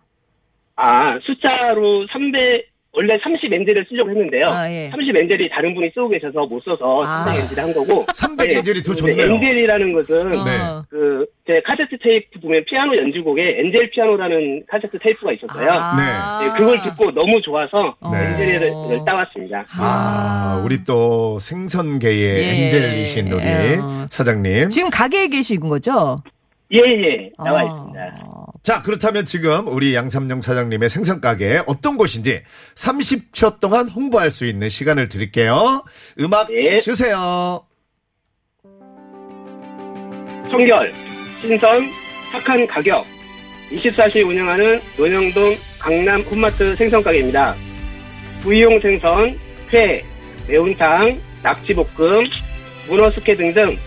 아, 0.76 1.18
숫자로 1.24 2.06
300, 2.12 2.68
원래 2.98 3.16
30 3.22 3.54
angel을 3.54 3.86
쓰려고 3.88 4.10
했는데요. 4.10 4.48
아, 4.48 4.72
예. 4.72 4.90
30 4.90 5.16
angel이 5.16 5.50
다른 5.50 5.76
분이 5.76 5.92
쓰고 5.94 6.10
계셔서 6.10 6.48
못 6.48 6.60
써서 6.64 7.04
아. 7.06 7.26
300 7.26 7.44
angel을 7.44 7.64
한 7.64 7.74
거고. 7.74 8.06
300 8.12 8.58
angel이 8.58 8.82
더 8.82 8.96
좋네요. 8.96 9.34
angel이라는 9.36 9.94
것은 9.94 10.30
네. 10.32 10.58
어. 10.58 10.84
그, 10.90 11.24
제 11.46 11.62
카세트 11.64 11.96
테이프 12.02 12.40
보면 12.40 12.66
피아노 12.66 12.98
연주곡에 12.98 13.60
angel 13.60 13.92
피아노라는 13.92 14.64
카세트 14.68 14.98
테이프가 14.98 15.32
있었어요. 15.34 15.70
아. 15.70 16.42
네, 16.42 16.58
그걸 16.58 16.82
듣고 16.82 17.12
너무 17.12 17.40
좋아서 17.44 17.96
네. 18.12 18.18
angel을 18.18 19.06
따왔습니다. 19.06 19.66
아, 19.78 20.60
우리 20.66 20.84
또 20.84 21.38
생선계의 21.38 22.18
예. 22.18 22.64
angel이신 22.64 23.32
우리 23.32 23.44
예. 23.44 23.78
사장님. 24.10 24.70
지금 24.70 24.90
가게에 24.90 25.28
계신 25.28 25.60
거죠? 25.60 26.18
예, 26.72 26.80
예, 26.80 27.30
나와 27.38 27.60
아. 27.60 27.64
있습니다. 27.64 28.16
자, 28.68 28.82
그렇다면 28.82 29.24
지금 29.24 29.66
우리 29.70 29.96
양삼용 29.96 30.42
사장님의 30.42 30.90
생선가게 30.90 31.62
어떤 31.68 31.96
곳인지 31.96 32.42
30초 32.76 33.62
동안 33.62 33.88
홍보할 33.88 34.30
수 34.30 34.46
있는 34.46 34.68
시간을 34.68 35.08
드릴게요. 35.08 35.86
음악 36.20 36.50
네. 36.50 36.78
주세요. 36.78 37.66
청결, 40.52 40.94
신선, 41.40 41.90
착한 42.34 42.68
가격. 42.68 43.06
24시 43.72 44.28
운영하는 44.28 44.82
논영동 44.98 45.56
강남 45.80 46.22
홈마트 46.24 46.76
생선가게입니다. 46.76 47.56
부위용 48.42 48.82
생선, 48.82 49.40
회, 49.74 50.04
매운탕, 50.50 51.22
낙지볶음, 51.42 52.26
문어 52.90 53.10
숙회 53.12 53.34
등등 53.34 53.78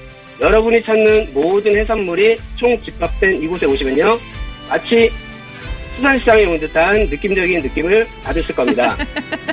여러분이 0.40 0.82
찾는 0.82 1.34
모든 1.34 1.76
해산물이 1.76 2.38
총 2.56 2.82
집합된 2.82 3.42
이곳에 3.42 3.66
오시면요. 3.66 4.39
마치 4.70 5.10
수산시장에 5.96 6.46
온 6.46 6.58
듯한 6.58 7.08
느낌적인 7.10 7.60
느낌을 7.60 8.06
받으실 8.24 8.54
겁니다. 8.54 8.96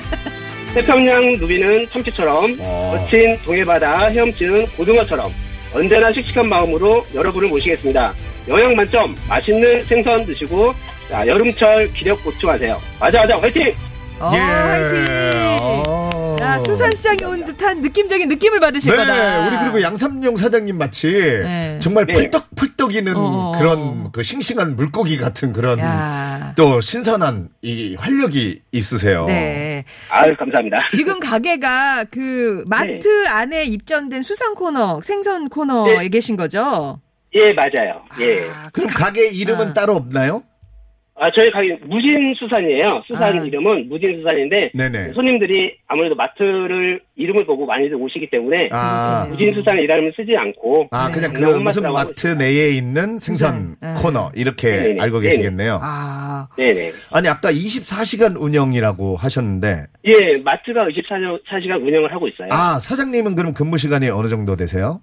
태평양 0.74 1.32
누비는 1.32 1.88
참치처럼 1.90 2.56
어. 2.60 2.96
거친 2.96 3.36
동해바다 3.44 4.06
헤엄치는 4.08 4.66
고등어처럼 4.76 5.32
언제나 5.74 6.12
씩씩한 6.12 6.48
마음으로 6.48 7.04
여러분을 7.14 7.48
모시겠습니다. 7.48 8.14
영양 8.48 8.74
만점 8.74 9.14
맛있는 9.28 9.82
생선 9.82 10.24
드시고 10.24 10.72
자, 11.10 11.26
여름철 11.26 11.92
기력 11.92 12.22
보충하세요. 12.22 12.80
맞아 13.00 13.18
맞아 13.20 13.38
화이팅! 13.38 13.72
어, 14.20 14.30
예. 14.34 14.38
화이팅! 14.38 15.06
어. 15.86 16.07
야, 16.48 16.58
수산시장에 16.58 17.24
온 17.24 17.44
듯한 17.44 17.82
느낌적인 17.82 18.28
느낌을 18.28 18.60
받으실 18.60 18.90
네, 18.90 18.96
거다. 18.96 19.46
우리 19.48 19.56
그리고 19.58 19.82
양삼용 19.82 20.36
사장님 20.36 20.78
마치 20.78 21.10
네. 21.10 21.78
정말 21.80 22.06
네. 22.06 22.14
펄떡펄떡이는 22.14 23.14
어. 23.16 23.52
그런 23.58 24.10
그 24.12 24.22
싱싱한 24.22 24.76
물고기 24.76 25.18
같은 25.18 25.52
그런 25.52 25.78
야. 25.78 26.54
또 26.56 26.80
신선한 26.80 27.48
이 27.62 27.96
활력이 27.98 28.60
있으세요. 28.72 29.26
네. 29.26 29.84
아유 30.10 30.34
감사합니다. 30.38 30.84
지금 30.88 31.20
가게가 31.20 32.04
그 32.10 32.64
마트 32.66 33.28
안에 33.28 33.64
입점된 33.64 34.22
수산 34.22 34.54
코너, 34.54 35.00
생선 35.02 35.48
코너에 35.48 35.98
네. 35.98 36.08
계신 36.08 36.36
거죠? 36.36 37.00
예 37.34 37.52
맞아요. 37.52 38.02
예. 38.20 38.48
아, 38.48 38.70
그럼 38.72 38.88
가게 38.88 39.28
이름은 39.28 39.68
아. 39.68 39.72
따로 39.74 39.94
없나요? 39.96 40.42
아 41.20 41.30
저희 41.34 41.50
가게 41.50 41.76
무진 41.84 42.32
수산이에요. 42.38 43.02
수산 43.06 43.38
아. 43.38 43.44
이름은 43.44 43.88
무진 43.88 44.16
수산인데 44.18 44.70
네네. 44.72 45.12
손님들이 45.14 45.74
아무래도 45.88 46.14
마트를 46.14 47.00
이름을 47.16 47.44
보고 47.44 47.66
많이들 47.66 47.96
오시기 47.96 48.30
때문에 48.30 48.68
아, 48.72 49.26
무진 49.28 49.52
수산 49.52 49.78
이름을 49.78 50.12
쓰지 50.14 50.36
않고 50.36 50.88
아 50.92 51.08
네. 51.08 51.14
그냥 51.14 51.32
그 51.32 51.40
그냥 51.40 51.64
무슨 51.64 51.82
마트 51.92 52.28
내에 52.28 52.68
있는 52.70 53.18
생선 53.18 53.76
네. 53.82 53.94
코너 53.98 54.30
이렇게 54.36 54.68
네네. 54.68 55.02
알고 55.02 55.18
네네. 55.18 55.30
계시겠네요. 55.30 55.80
아, 55.82 56.46
네네. 56.56 56.92
아니 57.10 57.28
아까 57.28 57.50
24시간 57.50 58.40
운영이라고 58.40 59.16
하셨는데 59.16 59.86
예 60.04 60.38
마트가 60.44 60.86
24시간 60.88 61.82
운영을 61.82 62.12
하고 62.12 62.28
있어요. 62.28 62.48
아 62.52 62.78
사장님은 62.78 63.34
그럼 63.34 63.52
근무 63.54 63.76
시간이 63.76 64.08
어느 64.10 64.28
정도 64.28 64.54
되세요? 64.54 65.00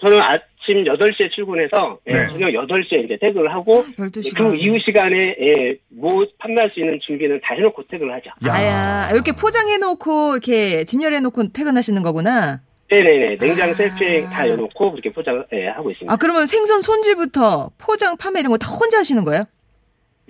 저는 0.00 0.20
아 0.20 0.38
침 0.64 0.82
8시에 0.84 1.30
출근해서 1.30 1.98
예, 2.08 2.12
네. 2.12 2.26
저녁 2.28 2.48
8시에 2.48 3.04
이제 3.04 3.16
퇴근을 3.20 3.52
하고 3.52 3.84
12시간. 3.98 4.36
그 4.36 4.56
이후 4.56 4.78
시간에 4.78 5.36
예, 5.40 5.76
뭐 5.90 6.24
판매할 6.38 6.70
수 6.72 6.80
있는 6.80 6.98
준비는 7.06 7.40
다 7.42 7.54
해놓고 7.54 7.82
퇴근을 7.90 8.12
하죠. 8.14 8.30
야. 8.46 8.52
아야, 8.54 9.10
이렇게 9.12 9.32
포장해놓고, 9.32 10.32
이렇게 10.32 10.84
진열해놓고 10.84 11.52
퇴근하시는 11.52 12.02
거구나. 12.02 12.60
네네네 12.90 13.36
냉장 13.38 13.70
아. 13.70 13.74
셀프에 13.74 14.22
다 14.24 14.46
열어놓고 14.48 14.90
그렇게 14.92 15.10
포장을 15.10 15.44
예, 15.52 15.68
하고 15.68 15.90
있습니다. 15.90 16.12
아, 16.12 16.16
그러면 16.16 16.46
생선 16.46 16.80
손질부터 16.82 17.70
포장, 17.78 18.16
판매 18.16 18.40
이런 18.40 18.50
거 18.52 18.58
다 18.58 18.68
혼자 18.70 18.98
하시는 18.98 19.22
거예요? 19.24 19.44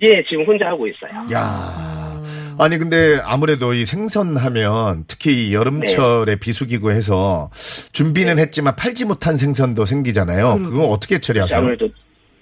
예 0.01 0.23
지금 0.27 0.45
혼자 0.45 0.67
하고 0.67 0.87
있어요. 0.87 1.11
야. 1.33 2.21
아니 2.57 2.77
근데 2.77 3.19
아무래도 3.23 3.73
이 3.73 3.85
생선하면 3.85 5.05
특히 5.07 5.49
이 5.49 5.53
여름철에 5.53 6.37
비수기고 6.37 6.91
해서 6.91 7.49
준비는 7.91 8.39
했지만 8.39 8.75
팔지 8.75 9.05
못한 9.05 9.37
생선도 9.37 9.85
생기잖아요. 9.85 10.61
그거 10.63 10.87
어떻게 10.87 11.19
처리하세요? 11.19 11.57
아무래도 11.59 11.89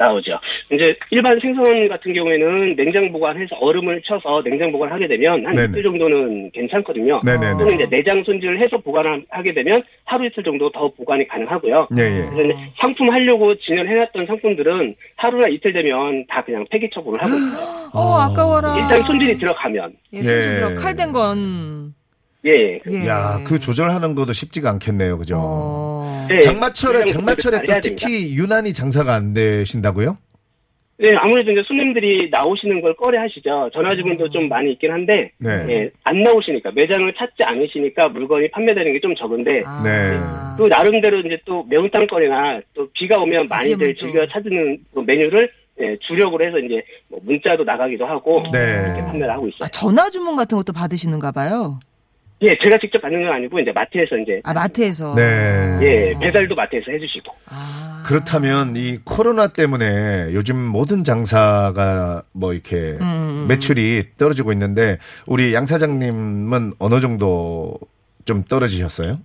나오죠. 0.04 0.40
이제 0.72 0.96
일반 1.12 1.40
생선 1.40 1.88
같은 1.88 2.14
경우에는 2.14 2.76
냉장 2.76 3.12
보관해서 3.12 3.56
얼음을 3.58 4.02
쳐서 4.04 4.42
냉장 4.44 4.72
보관을 4.72 4.94
하게 4.94 5.08
되면 5.08 5.46
한 5.46 5.56
네네. 5.56 5.70
이틀 5.70 5.84
정도는 5.84 6.52
괜찮거든요. 6.52 7.22
네네네. 7.24 7.58
또는 7.58 7.76
이제 7.76 7.88
내장 7.90 8.24
손질을 8.24 8.60
해서 8.60 8.78
보관을 8.78 9.26
하게 9.30 9.54
되면 9.54 9.84
하루 10.06 10.26
이틀 10.26 10.44
정도 10.44 10.72
더 10.72 10.90
보관이 10.90 11.28
가능하고요. 11.28 11.88
예, 11.98 12.02
예. 12.02 12.26
그래서 12.30 12.44
이제 12.44 12.56
상품 12.80 13.10
하려고 13.10 13.56
진열해놨던 13.56 14.26
상품들은 14.26 14.96
하루나 15.16 15.48
이틀 15.48 15.74
되면 15.74 16.26
다 16.28 16.44
그냥 16.44 16.66
폐기 16.70 16.90
처분을 16.94 17.22
하고 17.22 17.34
있어요. 17.34 17.90
어, 17.94 18.20
아까워라. 18.20 18.78
일단 18.78 19.02
손질이 19.04 19.38
들어가면 19.38 19.94
예, 20.14 20.18
손질 20.18 20.34
예. 20.34 20.56
들어 20.56 20.76
칼된 20.76 21.12
건. 21.12 21.94
예. 22.46 22.80
예. 22.90 23.08
야, 23.08 23.40
그 23.46 23.60
조절하는 23.60 24.16
것도 24.16 24.34
쉽지가 24.34 24.70
않겠네요. 24.72 25.18
그죠? 25.18 25.38
어. 25.40 26.26
네, 26.30 26.40
장마철에 26.40 27.06
장마철에 27.06 27.60
또 27.60 27.66
됩니다. 27.66 27.80
특히 27.82 28.36
유난히 28.36 28.74
장사가 28.74 29.14
안 29.14 29.34
되신다고요? 29.34 30.18
네, 31.00 31.16
아무래도 31.18 31.52
이제 31.52 31.62
손님들이 31.66 32.30
나오시는 32.30 32.82
걸 32.82 32.96
꺼려 32.96 33.20
하시죠. 33.22 33.70
전화 33.74 33.96
주문도 33.96 34.30
좀 34.30 34.48
많이 34.48 34.72
있긴 34.74 34.92
한데, 34.92 35.32
네. 35.40 35.66
예, 35.68 35.90
안 36.04 36.22
나오시니까, 36.22 36.72
매장을 36.76 37.12
찾지 37.18 37.44
않으시니까 37.44 38.10
물건이 38.10 38.52
판매되는 38.52 38.94
게 38.94 39.00
좀 39.02 39.16
적은데, 39.16 39.64
아. 39.66 39.82
네. 39.84 40.18
그 40.58 40.68
나름대로 40.70 41.20
이제 41.22 41.38
또 41.46 41.64
매운탕 41.70 42.08
거리나 42.08 42.62
또 42.74 42.88
비가 42.94 43.18
오면 43.18 43.48
많이들 43.48 43.96
또. 43.96 44.00
즐겨 44.06 44.26
찾는 44.28 44.78
그 44.94 45.00
메뉴를 45.00 45.50
예, 45.82 45.98
주력으로 46.08 46.46
해서 46.46 46.60
이제 46.60 46.82
뭐 47.10 47.20
문자도 47.24 47.64
나가기도 47.64 48.06
하고, 48.06 48.44
네. 48.54 48.60
이렇게 48.86 49.02
판매를 49.02 49.32
하고 49.32 49.48
있어요. 49.48 49.64
아, 49.64 49.68
전화 49.70 50.08
주문 50.12 50.36
같은 50.36 50.56
것도 50.58 50.72
받으시는가 50.72 51.32
봐요. 51.32 51.80
예, 52.44 52.58
제가 52.62 52.78
직접 52.80 53.02
받는 53.02 53.24
건 53.24 53.34
아니고, 53.34 53.60
이제 53.60 53.72
마트에서 53.72 54.18
이제, 54.18 54.42
아, 54.44 54.54
마트에서. 54.54 55.16
네. 55.16 55.80
예, 55.82 56.14
배달도 56.20 56.56
마트에서 56.56 56.92
해주시고. 56.92 57.34
아. 57.50 58.04
그렇다면 58.06 58.76
이 58.76 58.98
코로나 59.04 59.48
때문에 59.48 60.34
요즘 60.34 60.58
모든 60.58 61.04
장사가 61.04 62.24
뭐 62.34 62.54
이렇게 62.54 62.98
음. 63.00 63.46
매출이 63.48 64.18
떨어지고 64.18 64.52
있는데 64.52 64.98
우리 65.26 65.54
양 65.54 65.66
사장님은 65.66 66.74
어느 66.80 67.00
정도 67.00 67.80
좀 68.26 68.44
떨어지셨어요? 68.44 69.20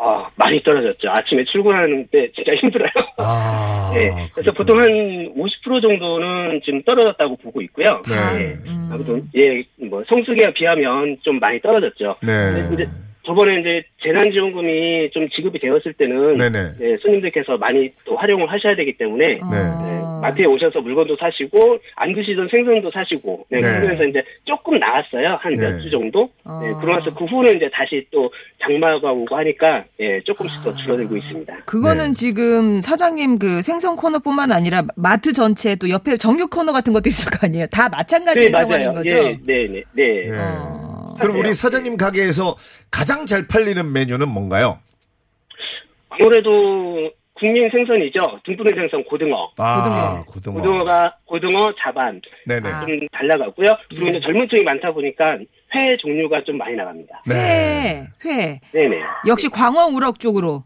아, 0.00 0.28
많이 0.36 0.62
떨어졌죠. 0.62 1.10
아침에 1.10 1.44
출근하는데 1.44 2.30
진짜 2.32 2.52
힘들어요. 2.62 2.90
아. 3.18 3.92
예, 3.96 4.10
그래서 4.32 4.52
그렇구나. 4.52 4.56
보통 4.56 4.78
한 4.78 4.88
50% 5.34 5.82
정도는 5.82 6.60
지금 6.64 6.82
떨어졌다고 6.82 7.36
보고 7.36 7.60
있고요. 7.62 8.00
네. 8.08 8.40
예, 8.40 8.58
음. 8.70 8.90
아무튼 8.92 9.26
예, 9.36 9.62
뭐 9.86 10.04
성수기에 10.08 10.52
비하면 10.54 11.16
좀 11.22 11.38
많이 11.40 11.60
떨어졌죠. 11.60 12.16
네. 12.22 12.66
근데 12.68 12.86
저번에 13.28 13.60
이제 13.60 13.82
재난지원금이 14.02 15.10
좀 15.12 15.28
지급이 15.28 15.58
되었을 15.58 15.92
때는 15.92 16.38
네네. 16.38 16.58
예, 16.80 16.96
손님들께서 16.96 17.58
많이 17.58 17.90
또 18.06 18.16
활용을 18.16 18.50
하셔야 18.50 18.74
되기 18.74 18.96
때문에 18.96 19.40
어. 19.42 19.50
네. 19.50 19.58
예, 19.58 19.98
마트에 20.22 20.46
오셔서 20.46 20.80
물건도 20.80 21.14
사시고 21.16 21.78
안 21.96 22.14
드시던 22.14 22.48
생선도 22.48 22.90
사시고 22.90 23.44
네, 23.50 23.58
네. 23.58 23.80
그러면서 23.80 24.04
이제 24.06 24.22
조금 24.44 24.78
나았어요 24.78 25.36
한몇 25.40 25.74
네. 25.74 25.80
주 25.82 25.90
정도. 25.90 26.30
어. 26.44 26.60
네, 26.62 26.72
그러면서 26.80 27.12
그 27.14 27.26
후는 27.26 27.56
이제 27.56 27.68
다시 27.70 28.02
또 28.10 28.32
장마가 28.62 29.12
오고 29.12 29.36
하니까 29.36 29.84
예, 30.00 30.18
조금씩 30.20 30.64
더 30.64 30.74
줄어들고 30.74 31.18
있습니다. 31.18 31.64
그거는 31.66 32.06
네. 32.06 32.12
지금 32.12 32.80
사장님 32.80 33.38
그 33.38 33.60
생선 33.60 33.96
코너뿐만 33.96 34.52
아니라 34.52 34.84
마트 34.96 35.32
전체에 35.32 35.76
또 35.76 35.90
옆에 35.90 36.16
정육 36.16 36.48
코너 36.48 36.72
같은 36.72 36.94
것도 36.94 37.10
있을 37.10 37.30
거 37.30 37.46
아니에요. 37.46 37.66
다 37.66 37.90
마찬가지 37.90 38.48
상황인 38.48 38.94
거죠. 38.94 39.14
예, 39.14 39.38
네, 39.44 39.68
네, 39.68 39.82
네. 39.92 40.30
네. 40.30 40.30
어. 40.32 40.97
그럼 41.20 41.36
우리 41.36 41.48
하세요. 41.48 41.54
사장님 41.54 41.96
가게에서 41.96 42.56
가장 42.90 43.26
잘 43.26 43.46
팔리는 43.46 43.92
메뉴는 43.92 44.28
뭔가요? 44.28 44.78
아무래도 46.10 47.10
국민 47.34 47.70
생선이죠. 47.70 48.40
둥근의 48.44 48.74
생선 48.74 49.04
고등어. 49.04 49.50
아, 49.58 50.24
고등어. 50.26 50.54
고등어가 50.56 51.14
고등어 51.24 51.72
자반 51.80 52.20
네네. 52.46 52.68
아. 52.68 52.80
좀잘 52.84 53.28
나가고요. 53.28 53.76
그리고 53.88 54.06
예. 54.06 54.10
이제 54.10 54.20
젊은 54.20 54.48
층이 54.48 54.64
많다 54.64 54.92
보니까 54.92 55.38
회 55.74 55.96
종류가 55.98 56.42
좀 56.44 56.58
많이 56.58 56.74
나갑니다. 56.74 57.22
네. 57.26 58.06
회, 58.24 58.28
회. 58.28 58.60
네네. 58.72 58.96
역시 59.26 59.48
광어 59.48 59.86
우럭 59.86 60.18
쪽으로. 60.18 60.64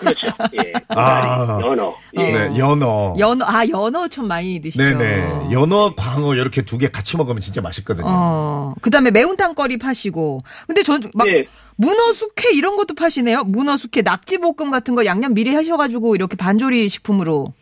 그렇죠. 0.00 0.26
예. 0.62 0.72
아. 0.88 1.58
연어. 1.62 1.94
예. 2.18 2.22
네, 2.48 2.58
연어. 2.58 3.14
연어, 3.18 3.44
아, 3.46 3.66
연어 3.68 4.06
참 4.08 4.28
많이 4.28 4.60
드시죠. 4.60 4.82
네네. 4.84 5.52
연어, 5.52 5.94
광어 5.96 6.34
이렇게 6.34 6.62
두 6.62 6.78
개 6.78 6.88
같이 6.88 7.16
먹으면 7.16 7.40
진짜 7.40 7.60
맛있거든요. 7.62 8.06
어, 8.08 8.74
그 8.82 8.90
다음에 8.90 9.10
매운탕 9.10 9.54
거리 9.54 9.78
파시고. 9.78 10.40
근데 10.66 10.82
전 10.82 11.00
막, 11.14 11.26
예. 11.28 11.46
문어 11.76 12.12
숙회 12.12 12.52
이런 12.52 12.76
것도 12.76 12.94
파시네요? 12.94 13.44
문어 13.44 13.76
숙회, 13.76 14.02
낙지 14.02 14.38
볶음 14.38 14.70
같은 14.70 14.94
거 14.94 15.04
양념 15.04 15.32
미리 15.34 15.54
하셔가지고 15.54 16.14
이렇게 16.16 16.36
반조리 16.36 16.88
식품으로. 16.88 17.52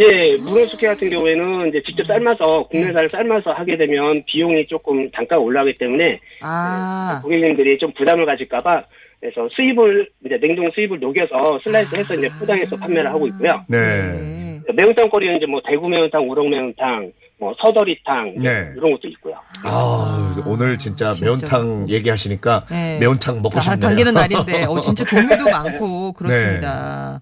예, 0.00 0.36
문어숙회 0.36 0.86
같은 0.86 1.10
경우에는 1.10 1.70
이제 1.70 1.82
직접 1.84 2.06
삶아서 2.06 2.68
국내산을 2.70 3.08
삶아서 3.08 3.50
하게 3.50 3.76
되면 3.76 4.22
비용이 4.26 4.68
조금 4.68 5.10
단가가 5.10 5.40
올라가기 5.42 5.76
때문에 5.76 6.20
아, 6.40 7.20
고객님들이 7.22 7.78
좀 7.78 7.92
부담을 7.98 8.24
가질까봐 8.24 8.84
그래서 9.20 9.48
수입을 9.54 10.08
이제 10.24 10.38
냉동 10.40 10.70
수입을 10.74 11.00
녹여서 11.00 11.58
슬라이스해서 11.64 12.14
이제 12.14 12.28
포장해서 12.38 12.76
판매를 12.76 13.08
하고 13.12 13.26
있고요. 13.28 13.64
네. 13.68 13.78
네. 13.78 14.72
매운탕 14.74 15.08
거리는 15.10 15.36
이제 15.38 15.46
뭐 15.46 15.60
대구 15.66 15.88
매운탕, 15.88 16.28
우럭 16.30 16.46
매운탕, 16.48 17.10
뭐 17.40 17.54
서더리탕 17.60 18.34
네. 18.36 18.72
이런 18.76 18.92
것도 18.92 19.08
있고요. 19.08 19.34
아, 19.64 20.34
오늘 20.46 20.78
진짜, 20.78 21.10
진짜. 21.12 21.26
매운탕 21.56 21.88
얘기하시니까 21.88 22.66
네. 22.70 22.98
매운탕 23.00 23.36
먹고 23.42 23.54
다- 23.56 23.60
싶네요. 23.62 23.80
당기는 23.80 24.14
날인데, 24.14 24.64
어, 24.64 24.78
진짜 24.80 25.04
종류도 25.04 25.44
많고, 25.50 26.12
그렇습니다. 26.12 27.20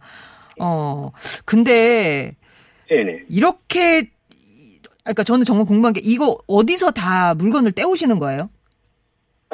어, 0.58 1.10
근데, 1.44 2.32
네네. 2.90 3.20
이렇게, 3.28 4.10
그러니까 5.04 5.22
저는 5.22 5.44
정말 5.44 5.66
궁금한 5.66 5.92
게, 5.92 6.00
이거 6.02 6.38
어디서 6.48 6.90
다 6.90 7.34
물건을 7.34 7.72
떼오시는 7.72 8.18
거예요? 8.18 8.50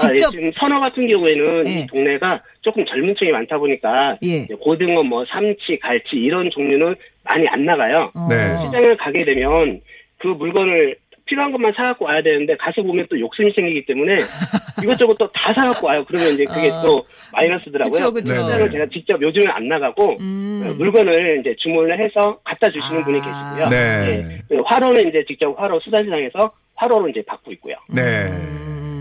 아, 0.01 0.09
예, 0.11 0.17
직접- 0.17 0.31
지금 0.31 0.51
선어 0.59 0.81
같은 0.81 1.07
경우에는 1.07 1.67
예. 1.69 1.71
이 1.81 1.87
동네가 1.87 2.43
조금 2.63 2.85
젊은 2.87 3.15
층이 3.17 3.31
많다 3.31 3.59
보니까 3.59 4.17
예. 4.23 4.47
고등어, 4.61 5.03
뭐 5.03 5.25
삼치, 5.27 5.79
갈치 5.81 6.17
이런 6.17 6.51
종류는 6.51 6.95
많이 7.25 7.47
안 7.49 7.65
나가요. 7.65 8.11
어. 8.15 8.27
네. 8.29 8.57
시장을 8.67 8.97
가게 8.97 9.25
되면 9.25 9.81
그 10.19 10.29
물건을 10.29 10.97
필요한 11.27 11.53
것만 11.53 11.73
사갖고 11.77 12.07
와야 12.07 12.21
되는데 12.23 12.57
가서 12.57 12.83
보면 12.83 13.07
또 13.09 13.19
욕심이 13.21 13.53
생기기 13.53 13.87
때문에 13.87 14.17
이것저것 14.83 15.17
또 15.19 15.31
다 15.33 15.53
사갖고 15.55 15.87
와요. 15.87 16.05
그러면 16.09 16.35
이제 16.35 16.45
그게 16.45 16.71
아. 16.71 16.83
또 16.83 17.07
마이너스더라고요. 17.33 17.93
그쵸, 17.93 18.13
그쵸. 18.13 18.35
시장을 18.35 18.71
제가 18.71 18.87
직접 18.87 19.21
요즘은 19.23 19.49
안 19.51 19.69
나가고 19.69 20.17
음. 20.21 20.65
어, 20.67 20.75
물건을 20.75 21.39
이제 21.41 21.55
주문을 21.59 21.99
해서 21.99 22.39
갖다 22.45 22.71
주시는 22.71 23.03
분이 23.05 23.21
계시고요. 23.21 23.69
네. 23.69 23.77
예. 24.09 24.39
그 24.49 24.61
화로는 24.65 25.09
이제 25.09 25.25
직접 25.29 25.55
화로 25.61 25.79
수산시장에서 25.81 26.51
화로로 26.77 27.09
이제 27.09 27.23
받고 27.27 27.53
있고요. 27.53 27.77
네. 27.95 28.01
음, 28.27 28.92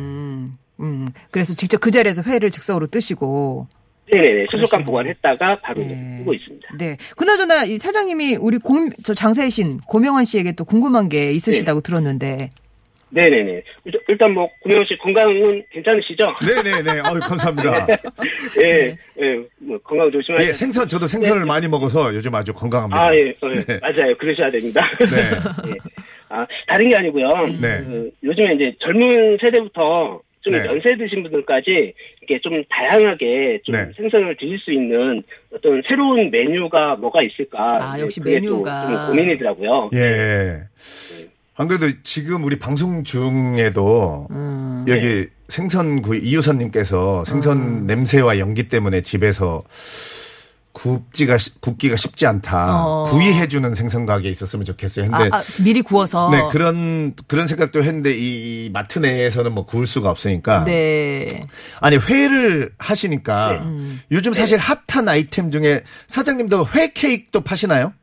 음. 0.81 1.07
그래서 1.31 1.53
직접 1.53 1.79
그 1.79 1.91
자리에서 1.91 2.23
회를 2.23 2.49
즉석으로 2.49 2.87
뜨시고. 2.87 3.67
네네네. 4.11 4.45
수족관. 4.49 4.83
보관했다가 4.83 5.59
바로 5.61 5.81
네. 5.81 6.17
쓰고 6.17 6.33
있습니다. 6.33 6.67
네. 6.77 6.97
그나저나 7.15 7.63
이 7.63 7.77
사장님이 7.77 8.35
우리 8.35 8.57
고, 8.57 8.89
저 9.03 9.13
장사이신 9.13 9.79
고명환 9.87 10.25
씨에게 10.25 10.51
또 10.53 10.65
궁금한 10.65 11.07
게 11.07 11.31
있으시다고 11.31 11.79
들었는데. 11.81 12.49
네네네. 13.13 13.61
일단- 14.07 14.33
뭐 14.33 14.49
구명 14.61 14.83
씨 14.85 14.97
건강은 14.97 15.63
괜찮으시죠? 15.71 16.33
네네네. 16.45 17.01
아유, 17.01 17.19
감사합니다. 17.21 17.87
예, 18.61 18.87
예, 19.21 19.45
뭐 19.59 19.77
건강 19.79 20.09
조심하세요. 20.11 20.47
예, 20.47 20.53
생선, 20.53 20.87
저도 20.87 21.07
생선을 21.07 21.45
많이 21.45 21.67
먹어서 21.67 22.13
요즘 22.15 22.33
아주 22.35 22.53
건강합니다. 22.53 23.01
아, 23.01 23.13
예, 23.15 23.29
어, 23.41 23.49
예. 23.55 23.63
네. 23.65 23.79
맞아요. 23.81 24.15
그러셔야 24.17 24.49
됩니다. 24.51 24.85
네. 24.99 25.71
예. 25.71 25.77
아, 26.29 26.45
다른 26.67 26.89
게 26.89 26.95
아니고요. 26.95 27.27
네. 27.61 27.83
그, 27.83 28.11
요즘에 28.23 28.55
이제 28.55 28.73
젊은 28.81 29.37
세대부터 29.41 30.21
좀 30.41 30.53
네. 30.53 30.65
연세 30.65 30.95
드신 30.97 31.23
분들까지 31.23 31.93
이렇게 32.21 32.41
좀 32.41 32.63
다양하게 32.69 33.61
좀 33.63 33.73
네. 33.73 33.91
생선을 33.95 34.35
드실 34.37 34.57
수 34.59 34.71
있는 34.71 35.23
어떤 35.53 35.81
새로운 35.87 36.31
메뉴가 36.31 36.95
뭐가 36.95 37.21
있을까. 37.23 37.77
아, 37.79 37.97
예, 37.97 38.01
역시 38.01 38.19
메뉴가. 38.21 38.87
좀 38.87 39.07
고민이더라고요. 39.07 39.89
예. 39.93 40.63
안 41.55 41.67
그래도 41.67 41.85
지금 42.01 42.43
우리 42.43 42.57
방송 42.57 43.03
중에도 43.03 44.27
음. 44.31 44.83
여기 44.87 45.27
생선구이 45.47 46.19
이유선님께서 46.19 47.25
생선 47.25 47.57
음. 47.57 47.85
냄새와 47.85 48.39
연기 48.39 48.67
때문에 48.67 49.01
집에서 49.01 49.63
굽지가 50.73 51.37
쉬- 51.37 51.59
굽기가 51.59 51.95
쉽지 51.97 52.25
않다. 52.25 52.85
어. 52.85 53.03
구이해주는 53.03 53.73
생선 53.75 54.05
가게 54.05 54.29
있었으면 54.29 54.65
좋겠어요. 54.65 55.09
아, 55.11 55.17
근데 55.17 55.35
아, 55.35 55.41
미리 55.63 55.81
구워서. 55.81 56.29
네 56.29 56.41
그런 56.51 57.13
그런 57.27 57.47
생각도 57.47 57.83
했는데 57.83 58.11
이, 58.17 58.65
이 58.65 58.69
마트 58.71 58.99
내에서는 58.99 59.51
뭐 59.53 59.65
구울 59.65 59.85
수가 59.85 60.09
없으니까 60.09 60.63
네. 60.63 61.41
아니 61.79 61.97
회를 61.97 62.71
하시니까 62.77 63.61
음. 63.63 64.01
요즘 64.11 64.33
사실 64.33 64.57
핫한 64.57 65.07
아이템 65.09 65.51
중에 65.51 65.83
사장님도 66.07 66.67
회 66.75 66.91
케이크도 66.93 67.41
파시나요? 67.41 67.93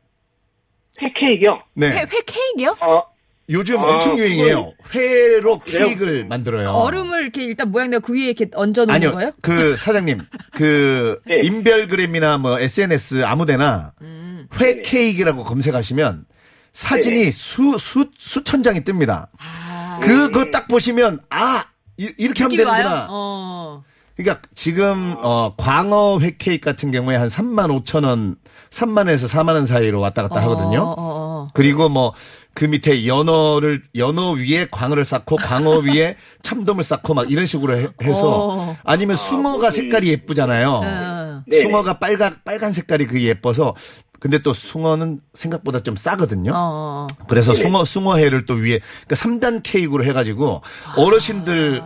팬케이크요? 0.99 1.61
네. 1.75 1.87
회, 1.91 1.99
회 2.01 2.05
케이크요? 2.25 2.75
어, 2.81 3.03
요즘 3.51 3.79
아, 3.79 3.95
엄청 3.95 4.17
유행이에요. 4.17 4.73
회로 4.93 5.59
그래요? 5.59 5.87
케이크를 5.87 6.25
만들어요. 6.27 6.69
얼음을 6.69 7.21
이렇게 7.23 7.43
일단 7.45 7.71
모양대로 7.71 8.01
그 8.01 8.13
위에 8.13 8.25
이렇게 8.25 8.47
얹어 8.53 8.81
놓는 8.81 8.93
아니요. 8.93 9.11
거예요? 9.13 9.31
그 9.41 9.75
사장님, 9.75 10.19
그 10.51 11.19
네. 11.25 11.39
인별그램이나 11.43 12.37
뭐 12.37 12.59
SNS 12.59 13.23
아무데나 13.25 13.93
음. 14.01 14.47
회 14.59 14.81
케이크라고 14.81 15.43
검색하시면 15.43 16.25
사진이 16.73 17.23
네. 17.23 17.31
수, 17.31 17.77
수, 17.79 18.05
수천 18.17 18.61
장이 18.61 18.81
뜹니다. 18.81 19.27
아, 19.39 19.99
그거 20.01 20.45
딱 20.51 20.67
보시면 20.67 21.19
아, 21.31 21.65
이- 21.97 22.13
이렇게 22.17 22.43
하면? 22.43 22.55
되는구나. 22.57 23.07
어. 23.09 23.83
그러니까 24.15 24.41
지금 24.53 25.15
어 25.23 25.55
광어 25.57 26.19
회 26.19 26.35
케이크 26.37 26.69
같은 26.69 26.91
경우에 26.91 27.15
한 27.15 27.29
3만 27.29 27.83
5천 27.83 28.05
원, 28.05 28.35
3만 28.71 28.97
원에서 28.97 29.27
4만 29.27 29.53
원 29.53 29.65
사이로 29.65 29.99
왔다 29.99 30.21
갔다 30.23 30.41
하거든요. 30.43 30.81
어, 30.81 30.91
어, 30.91 30.95
어. 30.97 31.47
그리고 31.53 31.89
뭐 31.89 32.13
그 32.59 32.65
밑에 32.65 33.07
연어를 33.07 33.83
연어 33.95 34.31
위에 34.31 34.67
광어를 34.69 35.05
쌓고 35.05 35.37
광어 35.37 35.79
위에 35.87 36.17
참돔을 36.41 36.83
쌓고 36.83 37.13
막 37.13 37.31
이런 37.31 37.45
식으로 37.45 37.77
해, 37.77 37.87
서 38.13 38.49
어. 38.49 38.77
아니면 38.83 39.15
숭어가 39.15 39.71
색깔이 39.71 40.09
예쁘잖아요. 40.09 40.69
어. 40.69 41.43
네네. 41.47 41.63
숭어가 41.63 41.99
빨간 41.99 42.35
빨간 42.43 42.73
색깔이 42.73 43.07
그 43.07 43.21
예뻐서 43.23 43.75
근데 44.19 44.39
또 44.39 44.51
숭어는 44.51 45.21
생각보다 45.33 45.79
좀 45.79 45.95
싸거든요. 45.95 46.51
어, 46.53 47.07
어. 47.09 47.25
그래서 47.29 47.53
네네. 47.53 47.63
숭어 47.63 47.85
숭어회를 47.85 48.45
또 48.45 48.55
위에 48.55 48.79
그러니까 49.07 49.15
3단 49.15 49.61
케이크로 49.63 50.03
해 50.03 50.11
가지고 50.11 50.61
어르신들 50.97 51.81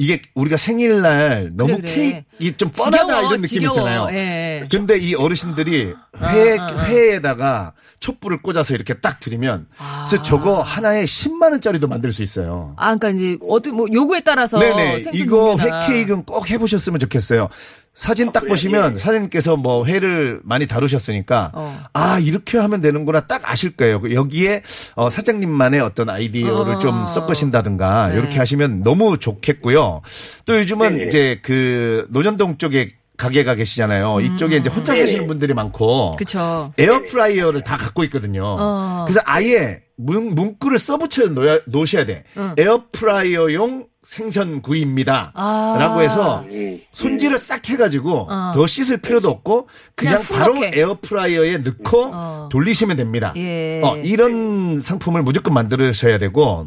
이게 0.00 0.22
우리가 0.34 0.56
생일날 0.56 1.50
너무 1.52 1.76
그래, 1.76 1.92
그래. 1.92 2.24
케이크 2.38 2.56
좀 2.56 2.70
뻔하다 2.70 3.04
지겨워, 3.04 3.20
이런 3.20 3.40
느낌 3.42 3.60
지겨워. 3.60 3.76
있잖아요. 3.76 4.08
예. 4.16 4.66
근데 4.70 4.96
이 4.96 5.14
어르신들이 5.14 5.92
회, 6.22 6.56
회에다가 6.86 7.74
촛불을 8.00 8.40
꽂아서 8.40 8.72
이렇게 8.72 8.94
딱 8.94 9.20
드리면 9.20 9.66
그래서 10.08 10.22
저거 10.22 10.62
하나에 10.62 11.04
10만 11.04 11.50
원짜리도 11.50 11.86
만들 11.86 12.12
수 12.12 12.22
있어요. 12.22 12.72
아, 12.78 12.96
그러니까 12.96 13.10
이제 13.10 13.36
어떤 13.46 13.74
뭐 13.76 13.88
요구에 13.92 14.20
따라서 14.20 14.58
네네. 14.58 15.02
이거. 15.12 15.58
회 15.58 15.68
케이크는 15.86 16.24
꼭 16.24 16.48
해보셨으면 16.48 16.98
좋겠어요. 16.98 17.50
사진 17.92 18.32
딱 18.32 18.40
그래요? 18.40 18.52
보시면 18.52 18.92
예. 18.94 18.96
사장님께서 18.96 19.56
뭐 19.56 19.84
회를 19.84 20.40
많이 20.44 20.66
다루셨으니까 20.66 21.50
어. 21.54 21.82
아 21.92 22.18
이렇게 22.18 22.56
하면 22.56 22.80
되는구나 22.80 23.26
딱 23.26 23.42
아실 23.50 23.72
거예요. 23.76 24.00
여기에 24.14 24.62
어, 24.94 25.10
사장님만의 25.10 25.80
어떤 25.80 26.08
아이디어를 26.08 26.74
어. 26.74 26.78
좀 26.78 27.06
섞으신다든가 27.08 28.08
네. 28.08 28.18
이렇게 28.18 28.38
하시면 28.38 28.84
너무 28.84 29.18
좋겠고요. 29.18 30.02
또 30.46 30.58
요즘은 30.58 30.90
네네. 30.92 31.06
이제 31.06 31.40
그 31.42 32.06
논현동 32.10 32.58
쪽에 32.58 32.99
가게가 33.20 33.54
계시잖아요. 33.54 34.20
이쪽에 34.20 34.56
이제 34.56 34.70
혼자 34.70 34.94
네네. 34.94 35.06
사시는 35.06 35.26
분들이 35.26 35.52
많고 35.52 36.12
그쵸. 36.16 36.72
에어프라이어를 36.78 37.62
다 37.62 37.76
갖고 37.76 38.02
있거든요. 38.04 38.44
어. 38.58 39.04
그래서 39.06 39.20
아예 39.26 39.82
문, 39.96 40.34
문구를 40.34 40.78
써붙여 40.78 41.26
놓야, 41.26 41.58
놓으셔야 41.66 42.06
돼. 42.06 42.24
에어프라이어용 42.56 43.86
생선구이입니다. 44.02 45.32
아. 45.34 45.76
라고 45.78 46.00
해서 46.00 46.46
음, 46.50 46.80
손질을 46.92 47.36
싹 47.36 47.68
해가지고 47.68 48.28
어. 48.30 48.52
더 48.54 48.66
씻을 48.66 48.96
필요도 48.96 49.28
없고 49.28 49.68
그냥, 49.94 50.22
그냥 50.22 50.40
바로. 50.40 50.64
에어프라이어에 50.64 51.58
넣고 51.58 52.10
어. 52.14 52.48
돌리시면 52.50 52.96
됩니다. 52.96 53.34
예. 53.36 53.82
어, 53.84 53.98
이런 53.98 54.80
상품을 54.80 55.22
무조건 55.22 55.52
만들으셔야 55.52 56.16
되고 56.16 56.66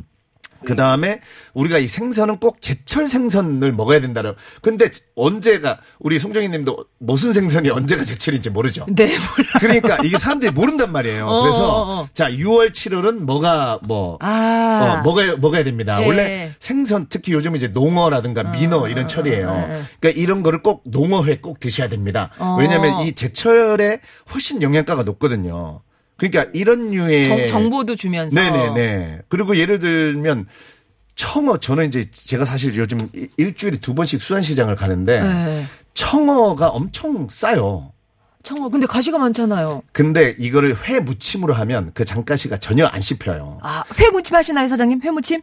그 0.66 0.76
다음에 0.76 1.20
우리가 1.54 1.78
이 1.78 1.88
생선은 1.88 2.38
꼭 2.38 2.62
제철 2.62 3.08
생선을 3.08 3.72
먹어야 3.72 4.00
된다는. 4.02 4.34
근데 4.62 4.90
언제가 5.16 5.80
우리 6.00 6.20
송정희 6.20 6.50
님도 6.50 6.86
무슨 7.00 7.34
생선이 7.34 7.70
언제가 7.70 8.04
제철인지 8.04 8.50
모르죠. 8.50 8.86
네, 8.94 9.06
몰라. 9.08 9.50
그러니까 9.60 9.98
이게 10.04 10.18
사람들이 10.18 10.52
모른단 10.52 10.92
말이에요. 10.92 11.28
어, 11.28 11.42
그래서 11.44 11.74
어, 11.74 12.02
어. 12.02 12.10
자 12.14 12.30
6월 12.30 12.72
7월은 12.72 13.24
뭐가 13.26 13.80
뭐 13.84 14.18
아. 14.22 15.00
어, 15.00 15.04
먹어야 15.04 15.36
먹어야 15.38 15.64
됩니다. 15.64 16.02
예. 16.02 16.08
원래 16.08 16.52
생선 16.60 17.08
특히 17.10 17.34
요즘 17.34 17.56
이제 17.56 17.68
농어라든가 17.68 18.44
민어 18.44 18.88
이런 18.88 19.08
철이에요. 19.08 19.50
예. 19.50 19.84
그러니까 20.00 20.22
이런 20.22 20.44
거를 20.44 20.62
꼭 20.62 20.84
농어회 20.86 21.38
꼭 21.40 21.60
드셔야 21.60 21.90
됩니다. 21.90 22.30
어. 22.40 22.58
왜냐하면 22.60 23.06
이 23.06 23.14
제철에 23.14 24.00
훨씬 24.34 24.62
영양가가 24.62 25.04
높거든요. 25.04 25.82
그러니까 26.30 26.50
이런 26.54 26.92
류의 26.92 27.26
정, 27.28 27.48
정보도 27.48 27.96
주면서. 27.96 28.40
네네네. 28.40 29.22
그리고 29.28 29.58
예를 29.58 29.80
들면 29.80 30.48
청어 31.16 31.58
저는 31.58 31.88
이제 31.88 32.10
제가 32.10 32.46
사실 32.46 32.76
요즘 32.78 33.10
일- 33.14 33.30
일주일에 33.38 33.78
두 33.78 33.94
번씩 33.94 34.22
수산시장을 34.22 34.76
가는데 34.76 35.22
네. 35.22 35.66
청어가 35.94 36.70
엄청 36.70 37.28
싸요. 37.30 37.92
청어. 38.42 38.70
근데 38.70 38.88
가시가 38.88 39.18
많잖아요. 39.18 39.84
근데 39.92 40.34
이거를 40.38 40.76
회 40.88 41.00
무침으로 41.00 41.54
하면 41.54 41.92
그 41.94 42.04
장가시가 42.04 42.58
전혀 42.58 42.86
안 42.86 43.00
씹혀요. 43.00 43.60
아, 43.62 43.84
회 44.00 44.10
무침 44.10 44.36
하시나요, 44.36 44.68
사장님? 44.68 45.02
회 45.04 45.12
무침? 45.12 45.42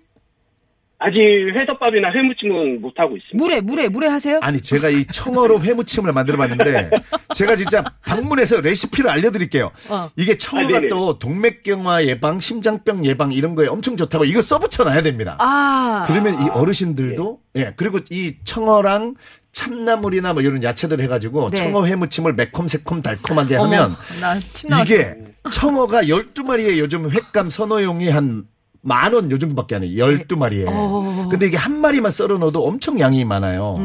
아직 1.03 1.19
회덮밥이나 1.57 2.13
회무침은 2.13 2.83
못 2.83 2.93
하고 2.97 3.17
있습니다. 3.17 3.43
물에, 3.43 3.63
물에, 3.63 3.89
물에 3.89 4.07
하세요? 4.07 4.39
아니 4.43 4.61
제가 4.61 4.91
이 4.91 5.07
청어로 5.07 5.63
회무침을 5.63 6.13
만들어봤는데 6.13 6.91
제가 7.35 7.57
진짜 7.57 7.83
방문해서 8.05 8.61
레시피를 8.61 9.09
알려드릴게요. 9.09 9.71
어. 9.89 10.11
이게 10.17 10.37
청어가 10.37 10.77
아. 10.77 10.81
또 10.91 11.19
동맥경화 11.19 12.05
예방, 12.05 12.39
심장병 12.39 13.07
예방 13.07 13.33
이런 13.33 13.55
거에 13.55 13.67
엄청 13.67 13.97
좋다고 13.97 14.27
이거 14.27 14.43
써붙여놔야 14.43 15.01
됩니다. 15.01 15.39
아. 15.41 16.05
그러면 16.07 16.35
이 16.45 16.51
어르신들도 16.51 17.41
네. 17.55 17.63
예 17.63 17.73
그리고 17.77 17.99
이 18.11 18.35
청어랑 18.45 19.15
참나물이나 19.53 20.35
뭐 20.35 20.43
이런 20.43 20.63
야채들 20.63 21.01
해가지고 21.01 21.49
네. 21.51 21.57
청어 21.57 21.87
회무침을 21.87 22.35
매콤 22.35 22.69
새콤 22.69 23.01
달콤한데 23.01 23.57
어머, 23.57 23.65
하면 23.65 23.97
나왔어. 24.21 24.83
이게 24.85 25.17
청어가 25.51 26.03
12마리에 26.03 26.77
요즘 26.77 27.11
횟감 27.11 27.49
선호용이 27.49 28.11
한 28.11 28.45
만 28.83 29.13
원요 29.13 29.39
정도밖에 29.39 29.75
안 29.77 29.83
해요. 29.85 29.91
12마리에. 30.07 30.65
어. 30.67 31.29
근데 31.31 31.47
이게 31.47 31.57
한 31.57 31.81
마리만 31.81 32.11
썰어 32.11 32.39
넣어도 32.39 32.65
엄청 32.67 32.99
양이 32.99 33.25
많아요. 33.25 33.77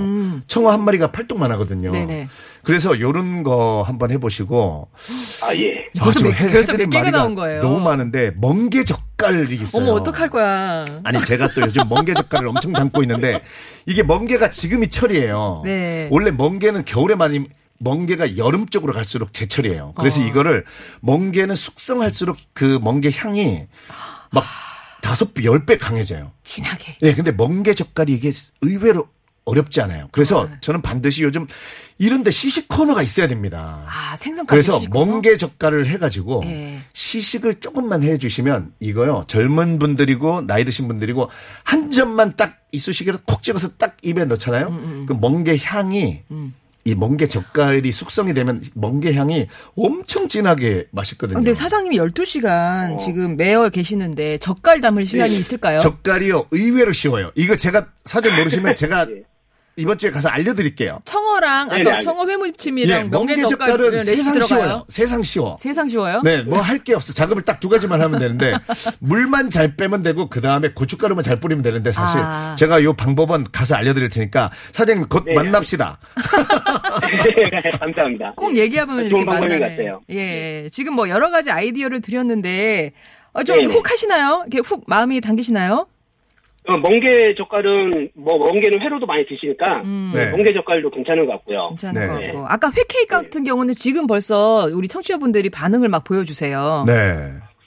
청어 0.48 0.72
한 0.72 0.86
마리가 0.86 1.12
팔뚝만 1.12 1.52
하거든요. 1.52 1.90
음. 1.90 1.94
네네. 1.94 2.28
그래서 2.64 3.00
요런 3.00 3.44
거 3.44 3.84
한번 3.86 4.10
해보시고. 4.12 4.88
아, 5.44 5.54
예. 5.56 5.74
아, 6.00 6.04
벌써 6.06 6.20
지금 6.20 6.32
몇- 6.32 6.40
해- 6.40 6.52
벌써 6.52 6.72
해드린 6.72 6.90
몇 6.90 6.98
개가 7.04 7.12
나온 7.12 7.36
거예요? 7.36 7.62
너무 7.62 7.80
많은데 7.82 8.32
멍게 8.40 8.86
젓갈이 8.86 9.54
있어요. 9.56 9.84
어머, 9.84 9.92
어떡할 9.94 10.30
거야. 10.30 10.86
아니 11.04 11.24
제가 11.26 11.50
또 11.54 11.62
요즘 11.62 11.88
멍게 11.90 12.14
젓갈을 12.14 12.48
엄청 12.48 12.72
담고 12.74 13.02
있는데 13.04 13.42
이게 13.86 14.02
멍게가 14.02 14.50
지금이 14.50 14.88
철이에요. 14.88 15.62
네. 15.66 16.08
원래 16.12 16.32
멍게는 16.32 16.86
겨울에 16.86 17.16
많이 17.16 17.44
멍게가 17.80 18.38
여름 18.38 18.66
쪽으로 18.68 18.94
갈수록 18.94 19.34
제철이에요. 19.34 19.94
그래서 19.98 20.22
어. 20.22 20.24
이거를 20.24 20.64
멍게는 21.02 21.56
숙성할수록 21.56 22.38
그 22.54 22.80
멍게 22.82 23.12
향이 23.12 23.66
막 24.32 24.44
다섯 25.06 25.34
배, 25.36 25.44
열 25.44 25.66
배 25.66 25.78
강해져요. 25.78 26.32
진하게. 26.44 26.98
예, 27.04 27.14
근데 27.14 27.32
멍게 27.32 27.76
젓갈이 27.76 28.12
이게 28.12 28.32
의외로 28.62 29.08
어렵지 29.46 29.80
않아요. 29.82 30.08
그래서 30.12 30.48
네. 30.50 30.56
저는 30.62 30.82
반드시 30.82 31.22
요즘 31.22 31.46
이런데 32.00 32.32
시식 32.32 32.68
코너가 32.68 33.04
있어야 33.04 33.28
됩니다. 33.28 33.86
아, 33.88 34.16
생선까지 34.18 34.68
그래서. 34.68 34.82
멍게 34.92 35.38
젓갈을 35.38 35.86
해가지고 35.86 36.42
예. 36.46 36.80
시식을 36.94 37.60
조금만 37.60 38.02
해주시면 38.02 38.74
이거요 38.80 39.24
젊은 39.28 39.78
분들이고 39.78 40.48
나이 40.48 40.66
드신 40.66 40.88
분들이고 40.88 41.30
한 41.64 41.92
점만 41.92 42.36
딱 42.36 42.58
이쑤시개로 42.72 43.20
콕 43.28 43.44
찍어서 43.44 43.74
딱 43.78 43.98
입에 44.02 44.26
넣잖아요. 44.26 44.68
음, 44.70 45.06
그 45.08 45.14
멍게 45.14 45.58
향이 45.60 46.24
이 46.88 46.94
멍게 46.94 47.28
젓갈이 47.28 47.92
숙성이 47.92 48.36
되면 48.36 48.62
멍게 48.76 49.16
향이 49.16 49.48
엄청 49.76 50.28
진하게 50.28 50.86
맛있거든요. 50.92 51.36
근데 51.40 51.52
사장님이 51.52 51.98
12시간 51.98 53.00
지금 53.00 53.36
매여 53.38 53.70
계시는데 53.70 54.38
젓갈 54.38 54.82
담을 54.82 55.04
시간이 55.04 55.36
있을까요? 55.36 55.80
젓갈이요 55.80 56.46
의외로 56.52 56.94
쉬워요. 56.94 57.32
이거 57.34 57.56
제가 57.56 57.88
사전 58.04 58.36
모르시면 58.36 58.76
제가 58.78 59.08
예. 59.10 59.24
이번 59.78 59.98
주에 59.98 60.10
가서 60.10 60.30
알려드릴게요. 60.30 61.00
청어랑 61.04 61.68
네네, 61.68 61.82
아까 61.82 61.96
알겠습니다. 61.96 62.00
청어 62.00 62.30
회무침이랑 62.30 62.98
예, 63.00 63.04
멍게 63.10 63.36
멍게 63.36 63.48
젓갈 63.48 63.70
젓갈은 63.72 63.92
레시피 63.92 64.16
세상 64.16 64.34
들어가요? 64.34 64.48
쉬워요. 64.48 64.86
세상 64.88 65.24
쉬워. 65.24 65.56
세상 65.60 65.88
쉬워요? 65.90 66.22
네, 66.24 66.44
뭐 66.44 66.60
할 66.62 66.80
게 66.86 66.94
없어. 66.94 67.12
작업을 67.14 67.42
딱 67.44 67.60
두 67.60 67.68
가지만 67.70 68.00
하면 68.02 68.20
되는데 68.20 68.54
물만 69.00 69.50
잘 69.50 69.76
빼면 69.76 70.04
되고 70.04 70.30
그 70.30 70.40
다음에 70.40 70.70
고춧가루만 70.70 71.24
잘 71.24 71.38
뿌리면 71.38 71.64
되는데 71.64 71.92
사실 71.92 72.20
아. 72.22 72.56
제가 72.58 72.84
요 72.84 72.94
방법은 72.94 73.48
가서 73.52 73.76
알려드릴 73.76 74.10
테니까 74.10 74.52
사장님 74.72 75.08
곧 75.10 75.24
네. 75.26 75.34
만납시다. 75.34 75.98
감사합니다. 77.80 78.34
꼭 78.36 78.56
얘기하면 78.56 79.06
이렇게 79.06 79.24
만나네. 79.24 79.60
같아요. 79.60 80.02
예. 80.10 80.70
지금 80.72 80.94
뭐 80.94 81.10
여러 81.10 81.32
가지 81.32 81.52
아이디어를 81.52 82.02
드렸는데 82.02 82.92
어, 83.34 83.44
좀 83.44 83.62
네네. 83.62 83.74
혹 83.74 83.90
하시나요? 83.92 84.46
이렇게 84.48 84.60
훅 84.66 84.84
마음이 84.88 85.20
당기시나요? 85.22 85.88
어, 86.68 86.78
멍게 86.78 87.36
젓갈은 87.38 88.10
뭐 88.16 88.40
멍게는 88.40 88.82
회로도 88.82 89.06
많이 89.06 89.26
드시니까 89.26 89.84
네. 90.14 90.32
멍게 90.32 90.54
젓갈도 90.54 90.90
괜찮은 90.90 91.26
것 91.26 91.34
같고요. 91.34 91.70
괜찮은 91.70 92.02
네. 92.02 92.08
것 92.08 92.22
같고. 92.22 92.46
아까 92.48 92.68
회 92.70 92.82
케이크 92.88 93.08
같은 93.08 93.44
경우는 93.44 93.74
지금 93.74 94.08
벌써 94.08 94.68
우리 94.74 94.88
청취자분들이 94.88 95.50
반응을 95.50 95.90
막 95.90 96.04
보여주세요. 96.04 96.84
네. 96.88 96.94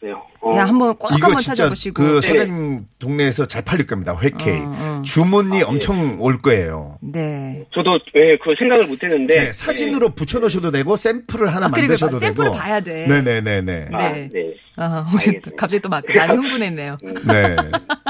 그래요. 0.00 0.22
어, 0.40 0.57
야, 0.57 0.64
한번 0.66 0.94
꼭 0.96 1.09
이거 1.16 1.27
한번 1.27 1.38
진짜 1.42 1.55
찾아보시고. 1.55 1.94
그 1.94 2.20
네. 2.20 2.29
사장님 2.29 2.87
동네에서 2.98 3.46
잘 3.46 3.62
팔릴 3.62 3.87
겁니다. 3.87 4.16
회케이. 4.20 4.59
어, 4.61 4.72
어. 4.98 5.03
주문이 5.05 5.62
엄청 5.64 6.16
올 6.20 6.38
거예요. 6.38 6.96
네. 7.03 7.64
저도 7.74 7.98
예, 8.16 8.37
그 8.42 8.55
생각을 8.59 8.87
못 8.87 9.03
했는데 9.03 9.35
네, 9.35 9.53
사진으로 9.53 10.11
붙여 10.11 10.38
놓으셔도 10.38 10.70
되고 10.70 10.96
샘플을 10.96 11.48
하나 11.48 11.66
아, 11.66 11.70
그리고 11.70 11.88
만드셔도 11.88 12.18
되고. 12.20 12.42
샘플을 12.42 12.51
봐야 12.53 12.81
돼. 12.81 13.07
네 13.07 13.20
네 13.22 13.40
네네. 13.40 13.88
예. 13.92 13.96
아, 13.96 14.12
네. 14.12 14.29
네. 14.33 14.40
아, 14.81 15.05
우리 15.12 15.18
알겠습니다. 15.18 15.51
갑자기 15.57 15.81
또 15.81 15.88
막 15.88 16.05
많이 16.16 16.37
흥분했네요. 16.37 16.98
네. 17.03 17.57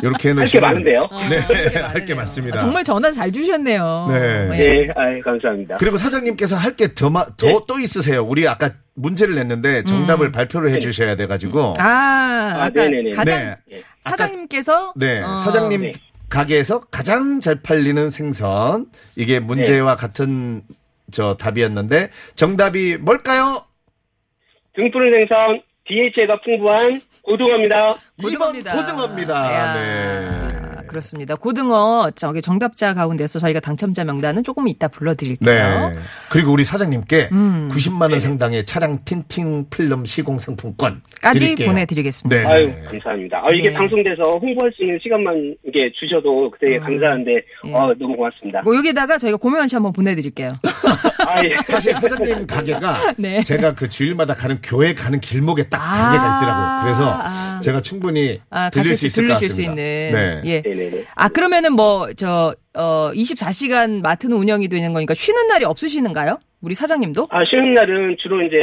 이렇게 0.03 0.29
해놓으시면. 0.31 0.65
할게 0.65 0.91
많은데요. 0.93 1.09
네, 1.31 1.39
할게할게 1.39 2.15
많으네요. 2.15 2.17
많습니다. 2.17 2.57
아, 2.57 2.61
정말 2.61 2.85
전화 2.85 3.11
잘 3.11 3.33
주셨네요. 3.33 4.07
네. 4.11 4.49
네, 4.49 4.89
아, 4.95 5.19
감사합니다. 5.25 5.77
그리고 5.79 5.97
사장님께서 5.97 6.57
할 6.57 6.73
게더더또 6.75 7.79
있으세요. 7.81 8.23
우리 8.23 8.47
아까 8.47 8.71
문제를 8.95 9.37
냈는데 9.37 9.85
정답을 9.85 10.33
발표를 10.33 10.71
해 10.71 10.79
주셔야 10.81 11.15
돼 11.17 11.27
가지고. 11.27 11.75
아, 11.79 12.18
아까 12.19 12.69
네네네. 12.71 13.11
가장 13.11 13.39
네. 13.39 13.57
예. 13.73 13.83
사장님께서 14.03 14.93
네. 14.97 15.23
어, 15.23 15.37
사장님 15.39 15.81
네. 15.83 15.93
가게에서 16.29 16.81
가장 16.81 17.41
잘 17.41 17.63
팔리는 17.63 18.11
생선. 18.11 18.87
이게 19.17 19.41
문제와 19.41 19.97
같은 19.97 20.63
저 21.11 21.37
답이었는데 21.37 22.11
정답이 22.35 22.99
뭘까요? 22.99 23.65
등푸른 24.75 25.11
생선 25.27 25.63
DHA가 25.89 26.41
풍부한 26.43 27.01
고등어입니다. 27.23 27.97
고등어입니다. 28.23 28.73
2번 28.73 28.77
고등어입니다. 28.77 29.75
네. 29.75 30.68
그렇습니다. 30.89 31.35
고등어 31.37 32.11
저기 32.15 32.43
정답자 32.43 32.95
가운데서 32.95 33.39
저희가 33.39 33.61
당첨자 33.61 34.05
명단은 34.05 34.43
조금 34.43 34.69
이따 34.69 34.89
불러드릴게요. 34.89 35.91
네. 35.91 35.99
그리고 36.31 36.53
우리 36.53 36.65
사장님께 36.65 37.29
음. 37.33 37.69
90만 37.73 38.11
원 38.11 38.21
상당의 38.21 38.65
차량 38.67 38.99
틴팅 39.05 39.67
필름 39.71 40.05
시공 40.05 40.39
상품권 40.39 41.01
까지 41.23 41.39
드릴게요. 41.39 41.69
보내드리겠습니다. 41.69 42.37
네. 42.37 42.47
아유, 42.47 42.73
감사합니다. 42.87 43.39
아, 43.39 43.51
이게 43.53 43.69
네. 43.69 43.75
방송돼서 43.75 44.39
홍보할 44.39 44.73
수 44.73 44.83
있는 44.83 44.99
시간만 45.03 45.55
이게 45.67 45.91
주셔도 45.99 46.51
되게 46.61 46.79
감사한데, 46.79 47.33
예. 47.67 47.73
어, 47.73 47.95
너무 47.99 48.17
고맙습니다. 48.17 48.63
뭐 48.63 48.75
여기다가 48.77 49.19
저희가 49.19 49.37
고명환 49.37 49.69
씨 49.69 49.77
한번 49.77 49.93
보내드릴게요. 49.93 50.53
아, 51.29 51.45
예. 51.45 51.55
사실 51.65 51.95
사장님 51.95 52.47
가게가 52.47 53.15
네. 53.19 53.43
제가 53.43 53.75
그 53.75 53.89
주일마다 53.89 54.35
가는 54.35 54.59
교회 54.63 54.95
가는 54.95 55.21
길목에 55.21 55.69
딱 55.69 55.79
아, 55.81 55.93
가게가 55.93 56.37
있더라고요. 56.37 56.81
그래서 56.85 57.21
아. 57.23 57.61
제가 57.61 57.83
충분히 57.83 58.41
아, 58.51 58.71
들릴 58.71 58.95
수 58.95 59.07
있을 59.07 59.29
것 59.29 59.35
들으실 59.35 59.49
같습니다. 59.49 59.55
수 59.55 59.63
있는. 59.63 59.77
네. 59.77 60.43
예. 60.47 60.63
네네네. 60.63 61.05
아, 61.15 61.29
그러면은 61.29 61.75
뭐, 61.75 62.09
저, 62.15 62.55
어, 62.75 63.11
24시간 63.15 64.03
맡은 64.03 64.33
운영이 64.33 64.69
되는 64.69 64.93
거니까 64.93 65.15
쉬는 65.15 65.49
날이 65.49 65.65
없으시는가요? 65.65 66.39
우리 66.61 66.75
사장님도? 66.75 67.29
아, 67.31 67.45
쉬는 67.49 67.75
날은 67.75 68.17
주로 68.21 68.43
이제 68.43 68.57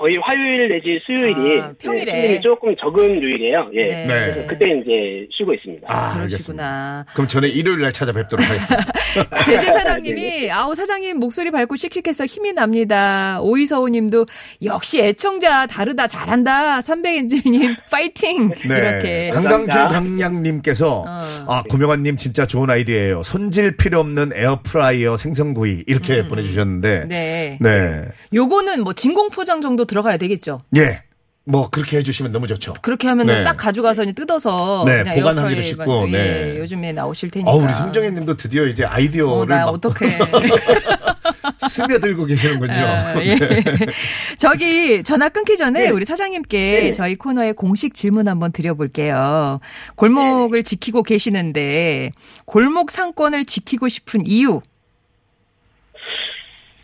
거의 0.00 0.16
화요일 0.16 0.68
내지 0.70 0.98
수요일이 1.04 1.60
아, 1.60 1.72
평일에. 1.78 2.10
네, 2.10 2.40
조금 2.40 2.74
적은 2.74 3.22
요일이에요. 3.22 3.70
예. 3.74 3.84
네. 3.84 4.06
네. 4.06 4.32
그래서 4.32 4.46
그때 4.48 4.64
이제 4.80 5.28
쉬고 5.36 5.52
있습니다. 5.52 5.86
아, 5.90 6.20
알겠습니다. 6.20 6.24
그러시구나. 6.24 7.04
그럼 7.12 7.28
저는 7.28 7.50
일요일 7.50 7.82
날 7.82 7.92
찾아뵙도록 7.92 8.42
하겠습니다. 8.42 9.42
제재사랑님이 9.44 10.50
아우 10.50 10.74
사장님 10.74 11.18
목소리 11.18 11.50
밝고 11.50 11.76
씩씩해서 11.76 12.24
힘이 12.24 12.54
납니다. 12.54 13.40
오이서우님도 13.42 14.24
역시 14.64 15.02
애청자 15.02 15.66
다르다 15.66 16.06
잘한다. 16.06 16.80
삼백엔젤님 16.80 17.76
파이팅 17.92 18.52
이렇게. 18.64 19.28
강강줄 19.34 19.68
감사합니다. 19.68 19.88
강량님께서 19.88 21.04
어. 21.06 21.24
아 21.46 21.62
고명환님 21.68 22.16
진짜 22.16 22.46
좋은 22.46 22.70
아이디어예요. 22.70 23.22
손질 23.22 23.76
필요 23.76 24.00
없는 24.00 24.30
에어프라이어 24.34 25.18
생선구이 25.18 25.84
이렇게 25.86 26.26
보내주셨는데 26.26 27.02
음. 27.02 27.08
네. 27.08 27.58
네. 27.60 28.04
요거는 28.32 28.82
뭐 28.82 28.94
진공 28.94 29.28
포장 29.28 29.60
정도 29.60 29.84
들어가야 29.90 30.16
되겠죠. 30.18 30.60
예. 30.76 31.02
뭐 31.44 31.68
그렇게 31.68 31.96
해주시면 31.98 32.30
너무 32.30 32.46
좋죠. 32.46 32.74
그렇게 32.80 33.08
하면 33.08 33.26
네. 33.26 33.42
싹 33.42 33.56
가져가서 33.56 34.04
뜯어서 34.12 34.84
네, 34.86 35.02
보관하기도 35.02 35.62
쉽고, 35.62 36.06
네. 36.06 36.54
예, 36.54 36.58
요즘에 36.60 36.92
나오실 36.92 37.30
테니까. 37.30 37.50
어 37.50 37.56
우리 37.56 37.72
송정혜님도 37.72 38.36
드디어 38.36 38.66
이제 38.66 38.84
어, 38.84 38.88
아이디어를 38.90 39.48
나막 39.48 39.74
어떡해. 39.74 40.18
스며들고 41.68 42.26
계시는군요. 42.26 42.72
아, 42.72 43.14
예. 43.24 43.36
저기 44.38 45.02
전화 45.02 45.28
끊기 45.28 45.56
전에 45.56 45.84
네. 45.84 45.90
우리 45.90 46.04
사장님께 46.04 46.80
네. 46.82 46.90
저희 46.92 47.16
코너에 47.16 47.52
공식 47.52 47.94
질문 47.94 48.28
한번 48.28 48.52
드려볼게요. 48.52 49.60
골목을 49.96 50.62
지키고 50.62 51.02
계시는데 51.02 52.12
골목 52.44 52.90
상권을 52.90 53.44
지키고 53.44 53.88
싶은 53.88 54.24
이유. 54.26 54.60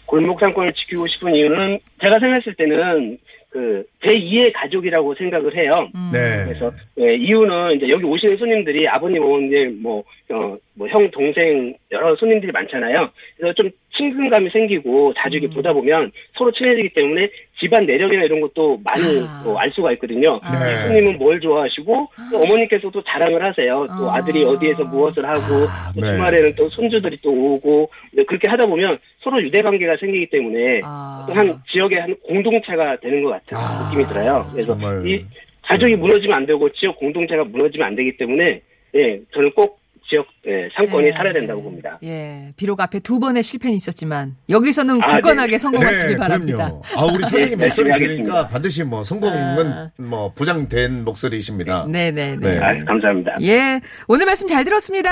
골목 0.06 0.40
상권을 0.40 0.72
지키고 0.72 1.06
싶은 1.06 1.36
이유는 1.36 1.78
제가 2.00 2.18
생각했을 2.18 2.54
때는 2.54 3.18
그 3.50 3.84
제2의 4.02 4.52
가족이라고 4.54 5.14
생각을 5.14 5.56
해요. 5.56 5.88
음. 5.94 6.10
네. 6.12 6.44
그래서 6.44 6.70
예, 6.98 7.14
이유는 7.14 7.76
이제 7.76 7.88
여기 7.88 8.04
오시는 8.04 8.36
손님들이 8.36 8.86
아버님 8.86 9.22
어머님 9.22 9.80
뭐 9.82 10.04
어, 10.30 10.56
뭐 10.74 10.86
형, 10.88 11.10
동생 11.10 11.74
여러 11.90 12.14
손님들이 12.16 12.52
많잖아요. 12.52 13.08
그래서 13.36 13.54
좀 13.54 13.70
친근감이 13.96 14.50
생기고 14.50 15.14
자주 15.16 15.36
음. 15.36 15.42
이렇게 15.42 15.54
보다 15.54 15.72
보면 15.72 16.12
서로 16.36 16.52
친해지기 16.52 16.90
때문에 16.90 17.30
집안 17.58 17.86
내력이나 17.86 18.24
이런 18.24 18.40
것도 18.40 18.80
많이 18.84 19.02
아. 19.26 19.42
어, 19.46 19.56
알 19.56 19.70
수가 19.70 19.92
있거든요. 19.92 20.40
네. 20.44 20.86
손님은 20.86 21.18
뭘 21.18 21.40
좋아하시고 21.40 22.08
또 22.30 22.38
어머니께서도 22.38 23.02
자랑을 23.02 23.42
하세요. 23.42 23.86
또 23.98 24.10
아. 24.10 24.16
아들이 24.16 24.44
어디에서 24.44 24.84
무엇을 24.84 25.24
하고 25.24 25.40
아, 25.68 25.92
또 25.94 26.00
네. 26.00 26.12
주말에는 26.12 26.54
또 26.56 26.68
손주들이 26.68 27.18
또 27.22 27.30
오고 27.30 27.90
네, 28.12 28.24
그렇게 28.24 28.46
하다 28.48 28.66
보면 28.66 28.98
서로 29.20 29.42
유대 29.42 29.62
관계가 29.62 29.96
생기기 29.98 30.28
때문에 30.30 30.82
아. 30.84 31.24
또한 31.26 31.58
지역의 31.72 32.00
한 32.00 32.16
공동체가 32.22 32.96
되는 33.00 33.22
것 33.22 33.30
같은 33.30 33.56
아, 33.56 33.88
느낌이 33.88 34.06
들어요. 34.06 34.46
그래서 34.52 34.76
정말. 34.76 35.06
이 35.06 35.24
가족이 35.62 35.96
무너지면 35.96 36.36
안 36.36 36.46
되고 36.46 36.68
지역 36.72 36.96
공동체가 36.98 37.44
무너지면 37.44 37.88
안 37.88 37.96
되기 37.96 38.16
때문에 38.16 38.60
예 38.94 39.20
저는 39.32 39.50
꼭 39.52 39.78
지역 40.08 40.26
예, 40.46 40.68
상권이 40.76 41.06
네. 41.06 41.12
살아야 41.12 41.32
된다고 41.32 41.62
봅니다. 41.62 41.98
예, 42.04 42.52
비록 42.56 42.80
앞에 42.80 43.00
두 43.00 43.18
번의 43.18 43.42
실패는 43.42 43.74
있었지만 43.76 44.36
여기서는 44.48 45.00
아, 45.02 45.06
굳건하게 45.06 45.52
네. 45.52 45.58
성공하시기 45.58 46.12
네, 46.12 46.16
바랍니다. 46.18 46.56
그럼요. 46.68 46.82
아, 46.96 47.04
우리 47.12 47.24
사장님 47.24 47.58
네, 47.58 47.66
목소리 47.66 47.90
들으니까. 47.96 48.46
반드시 48.48 48.84
뭐 48.84 49.02
성공은 49.02 49.72
아. 49.72 49.90
뭐 49.98 50.32
보장된 50.32 51.04
목소리이십니다. 51.04 51.86
네네네. 51.88 52.36
네. 52.36 52.58
아, 52.60 52.84
감사합니다. 52.84 53.36
예, 53.42 53.80
오늘 54.08 54.26
말씀 54.26 54.46
잘 54.46 54.64
들었습니다. 54.64 55.10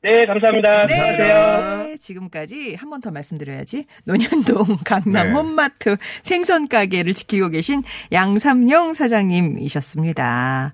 네 0.00 0.26
감사합니다. 0.26 0.84
네. 0.84 0.94
안녕하세요. 0.94 1.84
네, 1.88 1.96
지금까지 1.98 2.76
한 2.76 2.88
번 2.88 3.00
더 3.00 3.10
말씀드려야지. 3.10 3.84
논현동 4.04 4.76
강남 4.86 5.26
네. 5.26 5.32
홈마트 5.32 5.96
생선 6.22 6.68
가게를 6.68 7.14
지키고 7.14 7.48
계신 7.48 7.82
양삼용 8.12 8.94
사장님이셨습니다. 8.94 10.72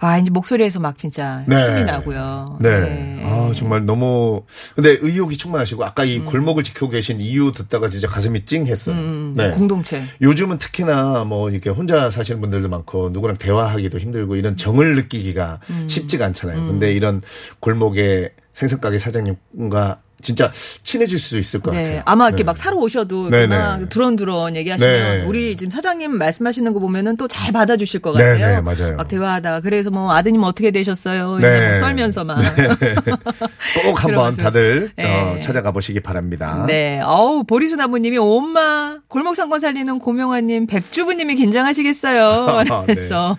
아, 0.00 0.18
이제 0.18 0.30
목소리에서 0.30 0.80
막 0.80 0.96
진짜 0.96 1.44
네. 1.46 1.62
힘이 1.68 1.84
나고요. 1.84 2.58
네. 2.60 3.22
아, 3.24 3.52
정말 3.54 3.84
너무, 3.84 4.42
근데 4.74 4.96
의욕이 5.00 5.36
충만하시고, 5.36 5.84
아까 5.84 6.04
이 6.04 6.20
골목을 6.20 6.64
지키고 6.64 6.88
계신 6.88 7.20
이유 7.20 7.52
듣다가 7.52 7.86
진짜 7.88 8.08
가슴이 8.08 8.44
찡했어요. 8.46 8.94
음, 8.94 9.34
네. 9.36 9.50
공동체. 9.50 10.02
요즘은 10.22 10.58
특히나 10.58 11.24
뭐 11.24 11.50
이렇게 11.50 11.68
혼자 11.68 12.10
사시는 12.10 12.40
분들도 12.40 12.68
많고 12.68 13.10
누구랑 13.10 13.36
대화하기도 13.36 13.98
힘들고 13.98 14.36
이런 14.36 14.56
정을 14.56 14.96
느끼기가 14.96 15.60
음. 15.68 15.86
쉽지가 15.88 16.24
않잖아요. 16.26 16.66
근데 16.66 16.92
이런 16.92 17.20
골목의 17.60 18.30
생선가게 18.54 18.98
사장님과 18.98 20.00
진짜 20.22 20.50
친해질 20.82 21.18
수 21.18 21.38
있을 21.38 21.60
것 21.60 21.70
네, 21.72 21.82
같아요. 21.82 22.02
아마 22.04 22.28
이렇게 22.28 22.42
네. 22.42 22.46
막 22.46 22.56
사러 22.56 22.76
오셔도 22.76 23.30
네네. 23.30 23.44
이렇게 23.46 23.56
막 23.56 23.88
두런두런 23.88 24.56
얘기하시면 24.56 25.18
네. 25.20 25.24
우리 25.26 25.56
지금 25.56 25.70
사장님 25.70 26.12
말씀하시는 26.18 26.72
거 26.72 26.80
보면은 26.80 27.16
또 27.16 27.26
잘 27.30 27.52
받아주실 27.52 28.00
것 28.00 28.14
네네, 28.16 28.40
같아요. 28.40 28.62
맞아요. 28.62 28.96
막 28.96 29.08
대화하다가 29.08 29.60
그래서 29.60 29.90
뭐 29.90 30.12
아드님 30.12 30.42
어떻게 30.42 30.70
되셨어요? 30.72 31.38
이제 31.38 31.48
네. 31.48 31.70
막 31.72 31.78
썰면서 31.80 32.24
막. 32.24 32.38
꼭 33.84 34.04
한번. 34.04 34.34
다들 34.34 34.90
네. 34.96 35.04
어, 35.36 35.38
찾아가 35.40 35.70
보시기 35.72 36.00
바랍니다. 36.00 36.64
네. 36.66 37.00
어우, 37.04 37.44
보리수 37.44 37.76
나무님이 37.76 38.18
엄마, 38.18 38.98
골목 39.08 39.34
상권 39.36 39.60
살리는 39.60 39.98
고명아님, 39.98 40.66
백주부님이 40.66 41.36
긴장하시겠어요. 41.36 42.64
네. 42.86 42.94
그래서. 42.94 43.36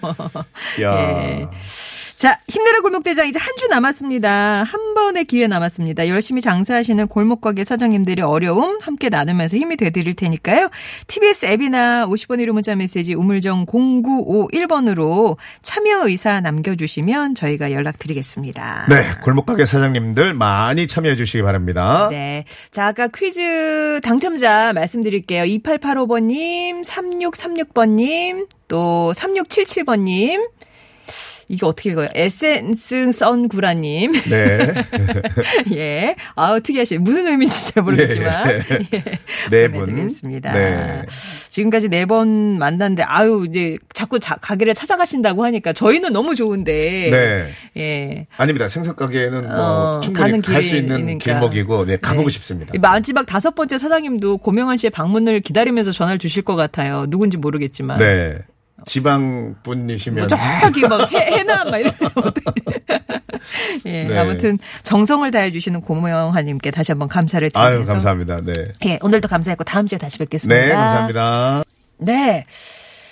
야. 0.82 1.50
예. 2.24 2.28
자, 2.28 2.40
힘내라 2.48 2.82
골목대장 2.82 3.28
이제 3.28 3.40
한 3.40 3.52
주 3.62 3.68
남았습니다. 3.68 4.64
한 4.64 4.94
번의 4.96 5.26
기회 5.26 5.46
남았습니다. 5.46 6.08
열심히 6.08 6.42
장사하시는 6.42 7.08
골목가게 7.08 7.64
사장님들의 7.64 8.26
어려움 8.26 8.80
함께 8.82 9.10
나누면서 9.10 9.56
힘이 9.58 9.78
되드릴 9.78 10.16
테니까요. 10.16 10.70
TBS 11.06 11.46
앱이나 11.46 12.08
50번 12.08 12.40
1호 12.40 12.54
문자 12.54 12.74
메시지 12.76 13.14
우물정 13.14 13.68
0951번으로 13.68 15.38
참여 15.62 16.08
의사 16.08 16.42
남겨주시면 16.42 17.36
저희가 17.36 17.72
연락드리겠습니다. 17.72 18.88
네, 18.90 19.04
골목가게 19.24 19.66
사장님들 19.66 20.34
많이 20.34 20.88
참여해 20.88 21.16
주시기 21.16 21.44
바랍니다. 21.44 22.08
네. 22.10 22.46
자, 22.72 22.88
아까 22.88 23.08
퀴즈 23.10 24.00
당첨자 24.04 24.74
말씀드릴게요. 24.74 25.44
2885번님, 25.44 26.84
3636번님, 26.84 28.48
또 28.68 29.12
3677번님. 29.16 30.50
이게 31.52 31.66
어떻게 31.66 31.90
읽어요? 31.92 32.08
에센스 32.16 33.12
선구라님. 33.12 34.14
네. 34.14 34.74
예. 35.76 36.16
아, 36.36 36.58
특이하시네. 36.60 37.00
무슨 37.00 37.28
의미인지 37.28 37.74
잘 37.74 37.84
모르겠지만. 37.84 38.50
예. 38.50 38.60
예. 38.94 39.04
네 39.50 39.68
분. 39.68 39.82
보내드리겠습니다. 39.82 40.54
네. 40.54 41.02
지금까지 41.50 41.90
네 41.90 42.06
번 42.06 42.58
만났는데, 42.58 43.04
아유, 43.04 43.46
이제 43.48 43.78
자꾸 43.94 44.20
자, 44.20 44.36
가게를 44.36 44.74
찾아가신다고 44.74 45.44
하니까 45.46 45.74
저희는 45.74 46.14
너무 46.14 46.36
좋은데. 46.36 47.10
네. 47.12 47.52
예. 47.82 48.28
아닙니다. 48.38 48.68
생선 48.70 48.96
가게는 48.96 49.48
뭐 49.48 49.98
어, 49.98 50.00
충분히 50.02 50.42
갈 50.42 50.62
수 50.62 50.76
있는 50.78 50.98
있으니까. 51.00 51.24
길목이고, 51.34 51.86
네, 51.86 51.98
가보고 51.98 52.30
네. 52.30 52.34
싶습니다. 52.34 52.72
이 52.74 52.80
마지막 52.80 53.26
다섯 53.26 53.56
번째 53.56 53.78
사장님도 53.78 54.38
고명환 54.38 54.78
씨의 54.78 54.92
방문을 54.92 55.42
기다리면서 55.42 55.92
전화를 55.92 56.18
주실 56.18 56.44
것 56.44 56.56
같아요. 56.56 57.06
누군지 57.10 57.38
모르겠지만. 57.38 57.98
네. 58.00 58.38
지방 58.86 59.56
분이시면. 59.64 60.28
뭐 60.28 60.28
저기 60.28 60.82
막 60.82 61.12
해, 61.12 61.18
해남 61.38 61.70
막 61.70 61.78
이런. 61.78 61.94
예, 63.86 64.04
네. 64.04 64.18
아무튼 64.18 64.58
정성을 64.84 65.30
다해 65.32 65.52
주시는 65.52 65.82
고명환님께 65.82 66.72
다시 66.72 66.92
한번 66.92 67.08
감사를 67.08 67.50
드리면서. 67.50 67.80
아유, 67.80 67.86
감사합니다. 67.86 68.42
네. 68.42 68.54
예, 68.86 69.00
오늘도 69.02 69.28
감사했고 69.28 69.64
다음 69.64 69.86
주에 69.86 69.98
다시 69.98 70.18
뵙겠습니다. 70.18 70.62
네, 70.62 70.72
감사합니다. 70.72 71.64
네. 71.98 72.46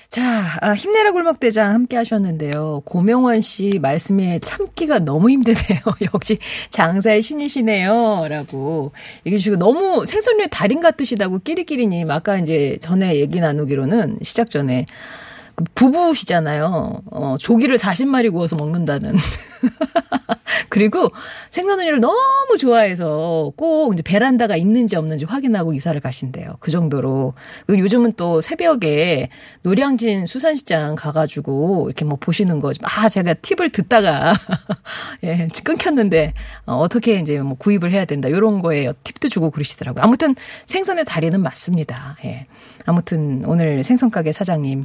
자, 0.09 0.43
아, 0.61 0.73
힘내라 0.73 1.11
골목대장 1.11 1.71
함께 1.71 1.95
하셨는데요. 1.95 2.81
고명환 2.83 3.41
씨 3.41 3.77
말씀에 3.79 4.39
참기가 4.39 4.97
너무 4.97 5.29
힘드네요. 5.29 5.79
역시 6.15 6.39
장사의 6.71 7.21
신이시네요. 7.21 8.25
라고 8.27 8.91
얘기해 9.27 9.37
주시고 9.37 9.57
너무 9.57 10.07
생선류의 10.07 10.47
달인 10.49 10.79
같으시다고 10.79 11.39
끼리끼리님 11.39 12.09
아까 12.09 12.39
이제 12.39 12.79
전에 12.81 13.17
얘기 13.17 13.39
나누기로는 13.39 14.17
시작 14.23 14.49
전에 14.49 14.87
그 14.87 15.28
부부시잖아요. 15.75 17.01
어, 17.11 17.35
조기를 17.39 17.77
40마리 17.77 18.31
구워서 18.31 18.55
먹는다는. 18.55 19.15
그리고 20.69 21.09
생선우유를 21.49 21.99
너무 21.99 22.57
좋아해서 22.57 23.51
꼭 23.55 23.93
이제 23.93 24.03
베란다가 24.03 24.55
있는지 24.55 24.95
없는지 24.95 25.25
확인하고 25.25 25.73
이사를 25.73 25.99
가신대요. 25.99 26.57
그 26.59 26.71
정도로. 26.71 27.33
그리고 27.65 27.83
요즘은 27.83 28.13
또 28.17 28.41
새벽에 28.41 29.29
노량진 29.63 30.25
수산시장 30.25 30.95
가가지고 30.95 31.85
이렇게 31.87 32.05
뭐 32.05 32.17
보시는 32.19 32.59
거지. 32.59 32.79
아, 32.83 33.09
제가 33.09 33.33
팁을 33.35 33.71
듣다가 33.71 34.33
예, 35.23 35.47
끊겼는데 35.63 36.33
어, 36.65 36.75
어떻게 36.77 37.19
이제 37.19 37.39
뭐 37.39 37.55
구입을 37.55 37.91
해야 37.91 38.05
된다. 38.05 38.29
이런 38.29 38.61
거에 38.61 38.91
팁도 39.03 39.29
주고 39.29 39.51
그러시더라고요. 39.51 40.03
아무튼 40.03 40.35
생선의 40.67 41.05
달인은 41.05 41.41
맞습니다. 41.41 42.17
예. 42.25 42.45
아무튼 42.85 43.43
오늘 43.45 43.83
생선가게 43.83 44.31
사장님. 44.31 44.83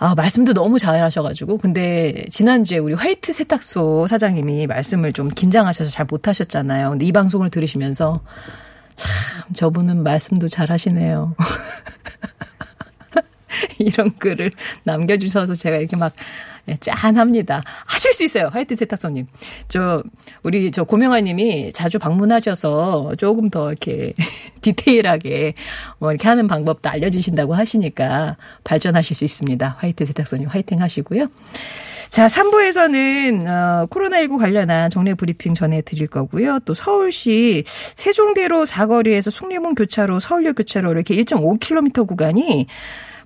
아, 0.00 0.14
말씀도 0.14 0.54
너무 0.54 0.78
잘 0.78 1.02
하셔가지고. 1.02 1.58
근데 1.58 2.24
지난주에 2.30 2.78
우리 2.78 2.94
화이트 2.94 3.32
세탁소 3.32 4.06
사장님이 4.06 4.68
말씀을 4.68 5.12
좀 5.12 5.28
긴장하셔서 5.28 5.90
잘 5.90 6.06
못하셨잖아요. 6.08 6.90
근데 6.90 7.04
이 7.04 7.10
방송을 7.10 7.50
들으시면서 7.50 8.20
참 8.94 9.10
저분은 9.54 10.04
말씀도 10.04 10.46
잘 10.46 10.70
하시네요. 10.70 11.34
이런 13.78 14.14
글을 14.18 14.50
남겨주셔서 14.84 15.54
제가 15.54 15.76
이렇게 15.76 15.96
막 15.96 16.12
예, 16.68 16.76
짠합니다. 16.76 17.62
하실 17.86 18.12
수 18.12 18.24
있어요. 18.24 18.48
화이트 18.52 18.76
세탁소님. 18.76 19.26
저, 19.68 20.02
우리 20.42 20.70
저 20.70 20.84
고명아 20.84 21.20
님이 21.20 21.72
자주 21.72 21.98
방문하셔서 21.98 23.14
조금 23.16 23.48
더 23.48 23.70
이렇게 23.70 24.12
디테일하게 24.60 25.54
뭐 25.98 26.12
이렇게 26.12 26.28
하는 26.28 26.46
방법도 26.46 26.90
알려주신다고 26.90 27.54
하시니까 27.54 28.36
발전하실 28.64 29.16
수 29.16 29.24
있습니다. 29.24 29.76
화이트 29.78 30.04
세탁소님 30.04 30.48
화이팅 30.48 30.82
하시고요. 30.82 31.28
자, 32.10 32.26
3부에서는 32.26 33.46
어, 33.46 33.86
코로나19 33.86 34.38
관련한 34.38 34.88
정례 34.88 35.14
브리핑 35.14 35.54
전해드릴 35.54 36.06
거고요. 36.06 36.60
또 36.64 36.72
서울시 36.72 37.64
세종대로 37.66 38.64
사거리에서 38.64 39.30
숭례문 39.30 39.74
교차로 39.74 40.18
서울역 40.18 40.56
교차로 40.56 40.90
이렇게 40.92 41.14
1.5km 41.16 42.06
구간이 42.06 42.66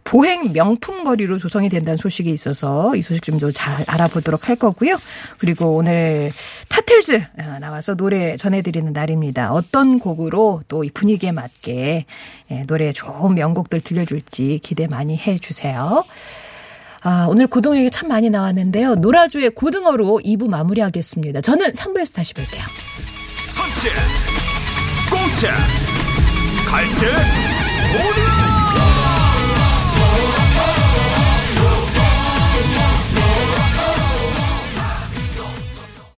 보행 0.05 0.53
명품 0.53 1.05
거리로 1.05 1.39
조성이 1.39 1.69
된다는 1.69 1.97
소식이 1.97 2.31
있어서 2.31 2.95
이 2.97 3.03
소식 3.03 3.23
좀 3.23 3.39
더 3.39 3.51
잘 3.53 3.85
알아보도록 3.87 4.49
할 4.49 4.57
거고요. 4.57 4.99
그리고 5.39 5.77
오늘 5.77 6.33
타틀즈 6.69 7.23
어, 7.39 7.59
나와서 7.61 7.95
노래 7.95 8.37
전해드리는 8.37 8.93
날입니다. 8.93 9.53
어떤 9.53 9.99
곡으로 9.99 10.63
또 10.69 10.85
이 10.85 10.91
분위기에 10.91 11.33
맞게 11.33 12.05
예, 12.51 12.63
노래 12.67 12.93
좋은 12.93 13.35
명곡들 13.35 13.81
들려줄지 13.81 14.61
기대 14.63 14.87
많이 14.87 15.17
해주세요. 15.17 16.05
아, 17.05 17.27
오늘 17.29 17.47
고등 17.47 17.77
얘기 17.77 17.91
참 17.91 18.09
많이 18.09 18.31
나왔는데요. 18.31 18.97
노라조의 18.97 19.51
고등어로 19.51 20.21
2부 20.25 20.49
마무리하겠습니다. 20.49 21.41
저는 21.41 21.73
3부에서 21.73 22.15
다시 22.15 22.33
뵐게요. 22.35 22.63
선체, 23.51 23.89
공채, 25.11 25.49
갈채, 26.69 27.07